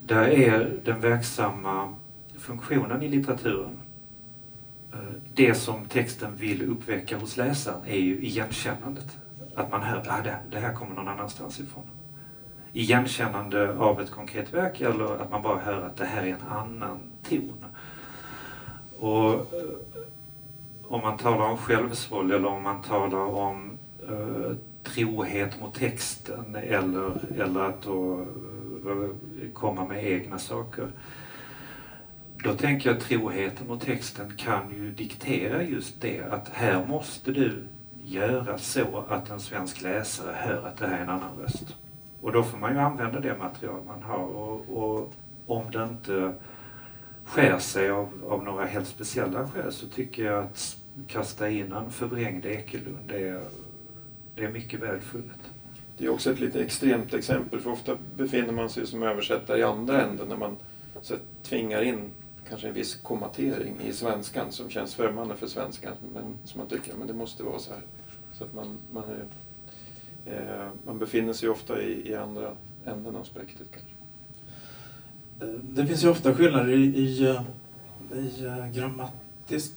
Där 0.00 0.28
är 0.28 0.80
den 0.84 1.00
verksamma 1.00 1.94
funktionen 2.38 3.02
i 3.02 3.08
litteraturen 3.08 3.78
eh, 4.92 4.98
det 5.34 5.54
som 5.54 5.84
texten 5.84 6.36
vill 6.36 6.70
uppväcka 6.70 7.18
hos 7.18 7.36
läsaren 7.36 7.80
är 7.86 7.98
ju 7.98 8.22
igenkännandet. 8.22 9.18
Att 9.54 9.70
man 9.70 9.82
hör 9.82 9.96
att 9.96 10.08
ah, 10.08 10.22
det, 10.24 10.36
det 10.50 10.58
här 10.58 10.74
kommer 10.74 10.94
någon 10.94 11.08
annanstans 11.08 11.60
ifrån. 11.60 11.84
Igenkännande 12.72 13.74
av 13.74 14.00
ett 14.00 14.10
konkret 14.10 14.54
verk 14.54 14.80
eller 14.80 15.22
att 15.22 15.30
man 15.30 15.42
bara 15.42 15.60
hör 15.60 15.82
att 15.82 15.96
det 15.96 16.04
här 16.04 16.22
är 16.22 16.28
en 16.28 16.48
annan 16.48 16.98
ton. 17.28 17.64
Och 18.98 19.32
eh, 19.32 20.02
om 20.92 21.00
man 21.00 21.18
talar 21.18 21.46
om 21.46 21.56
självsvåld 21.56 22.32
eller 22.32 22.48
om 22.48 22.62
man 22.62 22.82
talar 22.82 23.24
om 23.24 23.78
eh, 24.08 24.56
trohet 24.82 25.60
mot 25.60 25.74
texten 25.74 26.56
eller, 26.56 27.40
eller 27.40 27.60
att 27.60 27.82
då, 27.82 28.20
eh, 28.20 29.50
komma 29.52 29.84
med 29.84 30.04
egna 30.04 30.38
saker. 30.38 30.88
Då 32.44 32.54
tänker 32.54 32.88
jag 32.88 32.96
att 32.96 33.04
troheten 33.04 33.66
mot 33.66 33.80
texten 33.80 34.32
kan 34.36 34.70
ju 34.70 34.90
diktera 34.90 35.62
just 35.62 36.00
det 36.00 36.20
att 36.20 36.48
här 36.48 36.86
måste 36.86 37.32
du 37.32 37.64
göra 38.04 38.58
så 38.58 39.04
att 39.08 39.30
en 39.30 39.40
svensk 39.40 39.82
läsare 39.82 40.34
hör 40.36 40.66
att 40.66 40.76
det 40.76 40.86
här 40.86 40.98
är 40.98 41.02
en 41.02 41.08
annan 41.08 41.38
röst. 41.42 41.76
Och 42.20 42.32
då 42.32 42.42
får 42.42 42.58
man 42.58 42.72
ju 42.72 42.78
använda 42.78 43.20
det 43.20 43.38
material 43.38 43.80
man 43.86 44.02
har 44.02 44.24
och, 44.24 44.84
och 44.84 45.12
om 45.46 45.70
det 45.70 45.82
inte 45.82 46.32
skär 47.24 47.58
sig 47.58 47.90
av, 47.90 48.08
av 48.28 48.44
några 48.44 48.64
helt 48.64 48.88
speciella 48.88 49.48
skäl 49.48 49.72
så 49.72 49.88
tycker 49.88 50.24
jag 50.24 50.44
att 50.44 50.81
kasta 51.06 51.50
in 51.50 51.72
en 51.72 51.90
förvrängd 51.90 52.46
Ekelund, 52.46 53.08
det 53.08 53.28
är, 53.28 53.44
det 54.36 54.44
är 54.44 54.50
mycket 54.50 54.80
välfunnet. 54.80 55.40
Det 55.98 56.04
är 56.04 56.08
också 56.08 56.32
ett 56.32 56.40
lite 56.40 56.62
extremt 56.62 57.14
exempel, 57.14 57.60
för 57.60 57.70
ofta 57.70 57.98
befinner 58.16 58.52
man 58.52 58.70
sig 58.70 58.86
som 58.86 59.02
översättare 59.02 59.58
i 59.58 59.62
andra 59.62 60.02
änden 60.02 60.28
när 60.28 60.36
man 60.36 60.56
så 61.02 61.14
tvingar 61.42 61.82
in 61.82 62.10
kanske 62.48 62.68
en 62.68 62.74
viss 62.74 62.94
kommatering 62.94 63.80
i 63.80 63.92
svenskan 63.92 64.52
som 64.52 64.70
känns 64.70 64.94
främmande 64.94 65.36
för 65.36 65.46
svenskan, 65.46 65.92
men 66.14 66.24
som 66.44 66.58
man 66.58 66.68
tycker 66.68 66.94
men 66.94 67.06
det 67.06 67.14
måste 67.14 67.42
vara 67.42 67.58
så 67.58 67.72
här. 67.72 67.82
Så 68.32 68.44
att 68.44 68.54
man, 68.54 68.78
man, 68.92 69.04
är, 69.04 69.24
eh, 70.32 70.68
man 70.86 70.98
befinner 70.98 71.32
sig 71.32 71.48
ofta 71.48 71.82
i, 71.82 72.10
i 72.10 72.14
andra 72.14 72.52
änden 72.84 73.16
av 73.16 73.24
spektret 73.24 73.68
kanske. 73.70 73.92
Eh, 75.40 75.60
det 75.62 75.86
finns 75.86 76.04
ju 76.04 76.08
ofta 76.08 76.34
skillnader 76.34 76.72
i, 76.72 76.84
i, 76.84 77.28
eh, 77.28 77.42
i 78.18 78.44
eh, 78.44 78.70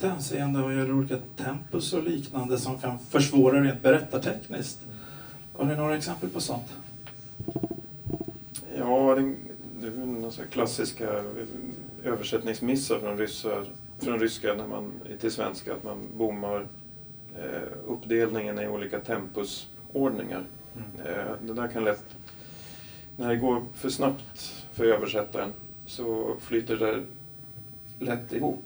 hänseende 0.02 0.62
vad 0.62 0.76
gäller 0.76 0.94
olika 0.94 1.18
tempus 1.36 1.94
och 1.94 2.04
liknande 2.04 2.58
som 2.58 2.78
kan 2.78 3.00
försvåra 3.00 3.64
rent 3.64 3.82
berättartekniskt. 3.82 4.80
Har 5.54 5.66
ni 5.66 5.76
några 5.76 5.98
exempel 5.98 6.30
på 6.30 6.42
sånt? 6.42 6.74
Ja, 8.78 9.16
det, 9.16 9.36
det 9.82 9.88
är 9.88 10.06
några 10.06 10.32
klassiska 10.52 11.24
översättningsmissar 12.04 13.00
från, 13.00 13.18
ryssar, 13.18 13.66
från 14.00 14.20
ryska 14.20 14.54
när 14.54 14.68
man, 14.68 14.92
till 15.20 15.32
svenska, 15.32 15.74
att 15.74 15.84
man 15.84 15.98
bommar 16.18 16.68
eh, 17.36 17.88
uppdelningen 17.88 18.60
i 18.60 18.68
olika 18.68 19.00
tempusordningar. 19.00 20.44
Mm. 20.76 21.08
Eh, 21.08 21.32
det 21.42 21.54
där 21.54 21.68
kan 21.68 21.84
lätt, 21.84 22.04
när 23.18 23.30
det 23.30 23.36
går 23.36 23.64
för 23.74 23.90
snabbt 23.90 24.66
för 24.74 24.86
översättaren 24.86 25.54
så 25.86 26.36
flyter 26.40 26.78
det 26.78 27.04
lätt 28.06 28.34
ihop. 28.34 28.64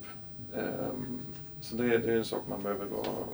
Ehm, 0.56 1.18
så 1.60 1.76
det, 1.76 1.98
det 1.98 2.12
är 2.12 2.16
en 2.16 2.24
sak 2.24 2.42
man 2.48 2.62
behöver 2.62 2.86
vara, 2.86 3.26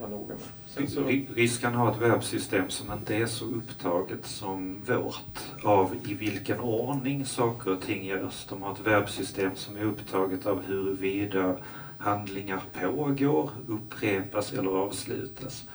vara 0.00 0.10
noga 0.10 0.34
med. 0.34 0.90
Så... 0.90 1.02
Ryskan 1.34 1.74
har 1.74 1.90
ett 1.90 2.02
webbsystem 2.02 2.70
som 2.70 2.92
inte 2.92 3.16
är 3.16 3.26
så 3.26 3.44
upptaget 3.44 4.26
som 4.26 4.80
vårt 4.86 5.64
av 5.64 5.96
i 6.08 6.14
vilken 6.14 6.60
ordning 6.60 7.24
saker 7.24 7.72
och 7.72 7.80
ting 7.80 8.04
görs. 8.04 8.46
De 8.48 8.62
har 8.62 8.72
ett 8.72 8.86
webbsystem 8.86 9.50
som 9.54 9.76
är 9.76 9.84
upptaget 9.84 10.46
av 10.46 10.62
huruvida 10.62 11.56
handlingar 11.98 12.62
pågår, 12.72 13.50
upprepas 13.68 14.52
eller 14.52 14.70
avslutas. 14.70 15.68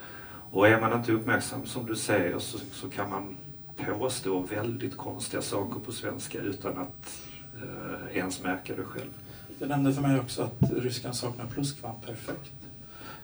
Och 0.51 0.68
är 0.68 0.82
man 0.82 0.93
inte 0.93 1.11
uppmärksam 1.11 1.65
som 1.65 1.86
du 1.86 1.95
säger 1.95 2.39
så, 2.39 2.57
så 2.57 2.89
kan 2.89 3.09
man 3.09 3.38
påstå 3.78 4.39
väldigt 4.39 4.97
konstiga 4.97 5.41
saker 5.41 5.80
på 5.80 5.91
svenska 5.91 6.39
utan 6.39 6.78
att 6.78 7.24
eh, 7.55 8.18
ens 8.18 8.43
märka 8.43 8.76
det 8.76 8.84
själv. 8.84 9.09
Det 9.60 9.66
nämnde 9.66 9.93
för 9.93 10.01
mig 10.01 10.20
också 10.20 10.41
att 10.41 10.72
ryskan 10.72 11.14
saknar 11.14 11.45
pluskvamperfekt. 11.45 12.51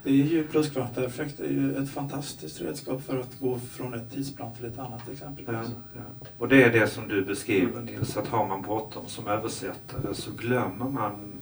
Det 0.04 0.10
är 0.10 0.14
ju 0.14 0.48
pluskvamperfekt 0.48 1.40
är 1.40 1.50
ju 1.50 1.76
ett 1.76 1.90
fantastiskt 1.90 2.62
redskap 2.62 3.04
för 3.04 3.20
att 3.20 3.40
gå 3.40 3.60
från 3.60 3.94
ett 3.94 4.12
tidsplan 4.12 4.56
till 4.56 4.66
ett 4.66 4.80
annat 4.80 5.10
exempelvis. 5.10 5.70
Ja, 5.70 6.00
ja. 6.22 6.28
Och 6.38 6.48
det 6.48 6.64
är 6.64 6.72
det 6.72 6.88
som 6.88 7.08
du 7.08 7.26
beskriver 7.26 7.82
Nils, 7.82 8.18
att 8.18 8.28
har 8.28 8.48
man 8.48 8.62
bråttom 8.62 9.08
som 9.08 9.28
översättare 9.28 10.14
så 10.14 10.32
glömmer 10.32 10.90
man 10.90 11.34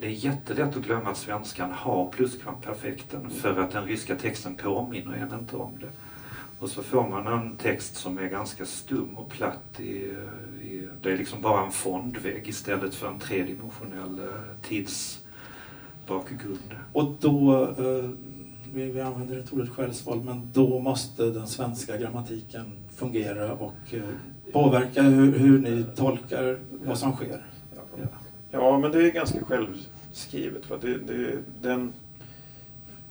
det 0.00 0.06
är 0.06 0.10
jättelätt 0.10 0.76
att 0.76 0.82
glömma 0.82 1.10
att 1.10 1.16
svenskan 1.16 1.70
har 1.72 2.08
pluskvamperfekten 2.08 3.30
för 3.30 3.60
att 3.60 3.70
den 3.70 3.84
ryska 3.84 4.16
texten 4.16 4.54
påminner 4.54 5.14
en 5.14 5.38
inte 5.38 5.56
om 5.56 5.72
det. 5.80 5.90
Och 6.58 6.70
så 6.70 6.82
får 6.82 7.08
man 7.08 7.26
en 7.26 7.56
text 7.56 7.96
som 7.96 8.18
är 8.18 8.28
ganska 8.28 8.64
stum 8.64 9.16
och 9.16 9.30
platt. 9.30 9.80
I, 9.80 10.14
i, 10.74 10.88
det 11.02 11.12
är 11.12 11.16
liksom 11.16 11.42
bara 11.42 11.64
en 11.64 11.72
fondvägg 11.72 12.48
istället 12.48 12.94
för 12.94 13.08
en 13.08 13.18
tredimensionell 13.18 14.18
uh, 14.18 14.28
tidsbakgrund. 14.62 16.74
Och 16.92 17.14
då, 17.20 17.66
uh, 17.78 18.10
vi, 18.74 18.90
vi 18.90 19.00
använder 19.00 19.38
inte 19.38 19.54
ordet 19.54 19.70
självsvåld, 19.70 20.24
men 20.24 20.50
då 20.52 20.78
måste 20.78 21.22
den 21.22 21.46
svenska 21.46 21.96
grammatiken 21.96 22.72
fungera 22.96 23.52
och 23.52 23.94
uh, 23.94 24.02
påverka 24.52 25.02
hur, 25.02 25.38
hur 25.38 25.58
ni 25.58 25.84
tolkar 25.96 26.58
vad 26.70 26.98
som 26.98 27.12
sker. 27.12 27.46
Ja. 27.96 28.04
Ja, 28.50 28.78
men 28.78 28.92
det 28.92 29.06
är 29.06 29.12
ganska 29.12 29.44
självskrivet. 29.44 30.64
För, 30.64 30.78
det, 30.78 30.98
det, 30.98 31.38
den, 31.62 31.92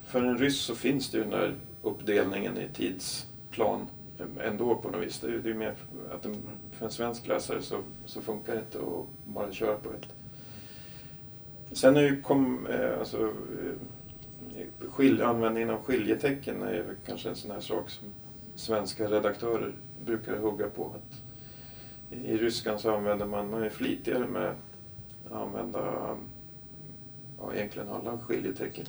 för 0.06 0.24
en 0.24 0.38
ryss 0.38 0.60
så 0.60 0.76
finns 0.76 1.12
det 1.12 1.18
ju 1.18 1.24
den 1.24 1.32
där 1.32 1.54
uppdelningen 1.82 2.58
i 2.58 2.68
tidsplan 2.74 3.88
ändå 4.44 4.76
på 4.76 4.90
något 4.90 5.02
vis. 5.02 5.20
Det, 5.20 5.42
det 5.42 5.50
är 5.50 5.54
mer 5.54 5.76
att 6.12 6.26
en, 6.26 6.36
för 6.72 6.86
en 6.86 6.92
svensk 6.92 7.28
läsare 7.28 7.62
så, 7.62 7.78
så 8.06 8.22
funkar 8.22 8.54
det 8.54 8.60
inte 8.60 8.78
att 8.78 9.34
bara 9.34 9.52
köra 9.52 9.78
på 9.78 9.90
ett. 9.90 10.08
Sen 11.72 11.98
är 11.98 12.02
ju 12.02 12.22
kom, 12.22 12.68
eh, 12.68 13.00
alltså, 13.00 13.24
eh, 13.24 14.90
skil, 14.90 15.22
användningen 15.22 15.70
av 15.70 15.84
skiljetecken 15.84 16.62
är 16.62 16.96
kanske 17.06 17.30
en 17.30 17.36
sån 17.36 17.52
här 17.52 17.60
sak 17.60 17.90
som 17.90 18.08
svenska 18.56 19.10
redaktörer 19.10 19.74
brukar 20.06 20.38
hugga 20.38 20.70
på. 20.70 20.86
Att 20.96 21.22
I 22.10 22.38
ryskan 22.38 22.80
så 22.80 22.96
använder 22.96 23.26
man, 23.26 23.50
man 23.50 23.64
är 23.64 23.70
flitigare 23.70 24.28
med 24.28 24.56
att 25.26 25.32
använda 25.32 26.16
ja, 27.40 27.54
egentligen 27.54 27.90
alla 27.90 28.18
skiljetecken 28.18 28.86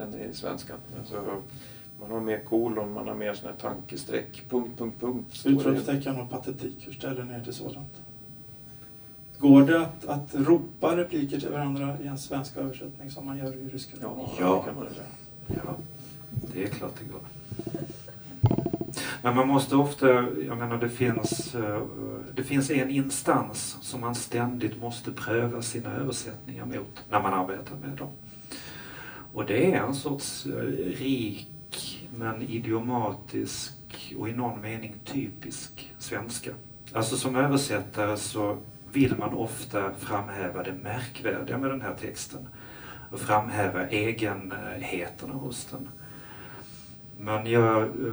än 0.00 0.14
i 0.14 0.34
svenskan. 0.34 0.78
Alltså, 0.98 1.42
man 2.00 2.10
har 2.10 2.20
mer 2.20 2.38
kolon, 2.38 2.92
man 2.92 3.08
har 3.08 3.14
mer 3.14 3.34
såna 3.34 3.52
här 3.52 3.58
tankestreck, 3.58 4.42
punkt, 4.48 4.78
punkt, 4.78 4.96
punkt. 5.00 5.46
Utropstecken 5.46 6.20
och 6.20 6.30
patetik, 6.30 6.86
hur 6.86 6.92
ställer 6.92 7.24
ni 7.24 7.34
er 7.34 7.40
till 7.40 7.52
sådant? 7.52 8.02
Går 9.38 9.62
det 9.62 9.80
att, 9.80 10.04
att 10.04 10.34
ropa 10.34 10.96
repliker 10.96 11.40
till 11.40 11.48
varandra 11.48 11.96
i 12.02 12.06
en 12.06 12.18
svensk 12.18 12.56
översättning 12.56 13.10
som 13.10 13.26
man 13.26 13.38
gör 13.38 13.56
i 13.56 13.68
ryska? 13.68 13.96
Ja, 14.00 14.30
ja. 14.40 14.64
Det, 14.64 14.70
kan 14.70 14.74
man 14.74 14.86
ja. 15.46 15.74
det 16.54 16.62
är 16.62 16.68
klart 16.68 16.92
det 16.98 17.12
går. 17.12 17.20
Men 19.22 19.36
man 19.36 19.48
måste 19.48 19.76
ofta, 19.76 20.06
jag 20.46 20.58
menar 20.58 20.78
det 20.78 20.88
finns, 20.88 21.54
eh, 21.54 21.82
det 22.34 22.42
finns 22.42 22.70
en 22.70 22.90
instans 22.90 23.76
som 23.80 24.00
man 24.00 24.14
ständigt 24.14 24.80
måste 24.80 25.12
pröva 25.12 25.62
sina 25.62 25.92
översättningar 25.92 26.64
mot 26.66 27.04
när 27.10 27.22
man 27.22 27.34
arbetar 27.34 27.76
med 27.76 27.98
dem. 27.98 28.08
Och 29.34 29.46
det 29.46 29.74
är 29.74 29.80
en 29.80 29.94
sorts 29.94 30.46
eh, 30.46 30.52
rik 30.98 31.48
men 32.18 32.42
idiomatisk 32.42 34.14
och 34.18 34.28
i 34.28 34.32
någon 34.32 34.60
mening 34.60 34.94
typisk 35.04 35.94
svenska. 35.98 36.50
Alltså 36.92 37.16
som 37.16 37.36
översättare 37.36 38.16
så 38.16 38.58
vill 38.92 39.16
man 39.16 39.34
ofta 39.34 39.92
framhäva 39.94 40.62
det 40.62 40.72
märkvärdiga 40.72 41.58
med 41.58 41.70
den 41.70 41.80
här 41.80 41.94
texten 41.94 42.48
och 43.10 43.20
framhäva 43.20 43.88
egenheterna 43.88 45.34
hos 45.34 45.64
den. 45.64 45.88
Men 47.18 47.46
jag 47.46 47.82
eh, 47.82 48.12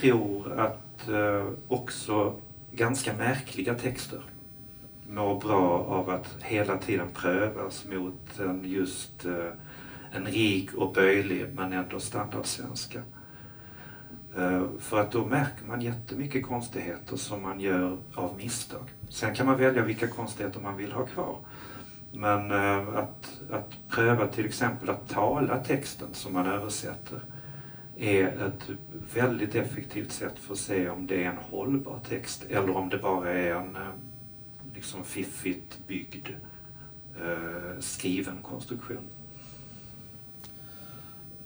tror 0.00 0.60
att 0.60 1.08
eh, 1.08 1.46
också 1.68 2.34
ganska 2.72 3.12
märkliga 3.12 3.74
texter 3.74 4.22
mår 5.08 5.40
bra 5.40 5.84
av 5.84 6.10
att 6.10 6.36
hela 6.42 6.78
tiden 6.78 7.08
prövas 7.14 7.86
mot 7.90 8.38
en 8.38 8.64
just 8.64 9.24
eh, 9.24 9.52
en 10.12 10.26
rik 10.26 10.74
och 10.74 10.92
böjlig 10.92 11.46
men 11.54 11.72
ändå 11.72 12.00
standardsvenska. 12.00 13.02
Eh, 14.36 14.62
för 14.78 15.00
att 15.00 15.12
då 15.12 15.26
märker 15.26 15.66
man 15.66 15.80
jättemycket 15.80 16.46
konstigheter 16.46 17.16
som 17.16 17.42
man 17.42 17.60
gör 17.60 17.98
av 18.14 18.36
misstag. 18.36 18.88
Sen 19.08 19.34
kan 19.34 19.46
man 19.46 19.58
välja 19.58 19.84
vilka 19.84 20.08
konstigheter 20.08 20.60
man 20.60 20.76
vill 20.76 20.92
ha 20.92 21.06
kvar. 21.06 21.38
Men 22.12 22.50
eh, 22.50 22.88
att, 22.98 23.40
att 23.50 23.78
pröva 23.88 24.26
till 24.26 24.44
exempel 24.44 24.90
att 24.90 25.08
tala 25.08 25.64
texten 25.64 26.08
som 26.12 26.32
man 26.32 26.46
översätter 26.46 27.20
är 27.96 28.26
ett 28.26 28.70
väldigt 29.14 29.54
effektivt 29.54 30.12
sätt 30.12 30.38
för 30.38 30.52
att 30.52 30.58
se 30.58 30.88
om 30.88 31.06
det 31.06 31.24
är 31.24 31.30
en 31.30 31.36
hållbar 31.36 32.00
text 32.08 32.44
eller 32.48 32.76
om 32.76 32.88
det 32.88 32.98
bara 32.98 33.30
är 33.32 33.54
en 33.54 33.76
eh, 33.76 33.82
liksom 34.74 35.04
fiffigt 35.04 35.78
byggd 35.86 36.28
skriven 37.78 38.42
konstruktion. 38.42 39.08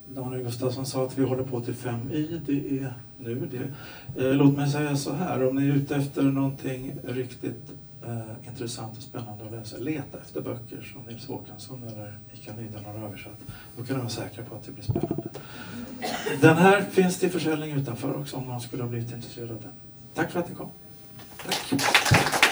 Daniel 0.08 0.42
Gustafsson 0.42 0.86
sa 0.86 1.04
att 1.04 1.18
vi 1.18 1.24
håller 1.24 1.44
på 1.44 1.60
till 1.60 1.74
5i, 1.74 2.40
Det 2.46 2.78
är 2.78 2.94
nu 3.18 3.48
det. 3.50 4.24
Eh, 4.24 4.34
låt 4.34 4.56
mig 4.56 4.70
säga 4.70 4.96
så 4.96 5.12
här, 5.12 5.48
om 5.48 5.56
ni 5.56 5.68
är 5.68 5.74
ute 5.74 5.96
efter 5.96 6.22
någonting 6.22 6.92
riktigt 7.04 7.72
eh, 8.06 8.48
intressant 8.48 8.96
och 8.96 9.02
spännande 9.02 9.44
att 9.44 9.52
läsa, 9.52 9.76
leta 9.76 10.18
efter 10.18 10.40
böcker 10.40 10.92
som 10.92 11.02
Nils 11.12 11.26
Håkansson 11.26 11.82
eller 11.82 12.18
Mikael 12.32 12.56
Nydahl 12.56 12.84
har 12.84 13.06
översatt. 13.06 13.40
Då 13.76 13.84
kan 13.84 13.96
ni 13.96 14.00
vara 14.02 14.10
säkra 14.10 14.44
på 14.44 14.54
att 14.54 14.64
det 14.64 14.72
blir 14.72 14.84
spännande. 14.84 15.28
Den 16.40 16.56
här 16.56 16.82
finns 16.82 17.18
till 17.18 17.30
försäljning 17.30 17.70
utanför 17.70 18.16
också 18.16 18.36
om 18.36 18.44
någon 18.44 18.60
skulle 18.60 18.82
ha 18.82 18.90
blivit 18.90 19.12
intresserad 19.12 19.50
av 19.50 19.60
den. 19.62 19.72
Tack 20.14 20.30
för 20.30 20.40
att 20.40 20.48
ni 20.48 20.54
kom. 20.54 20.68
Tack. 21.46 22.43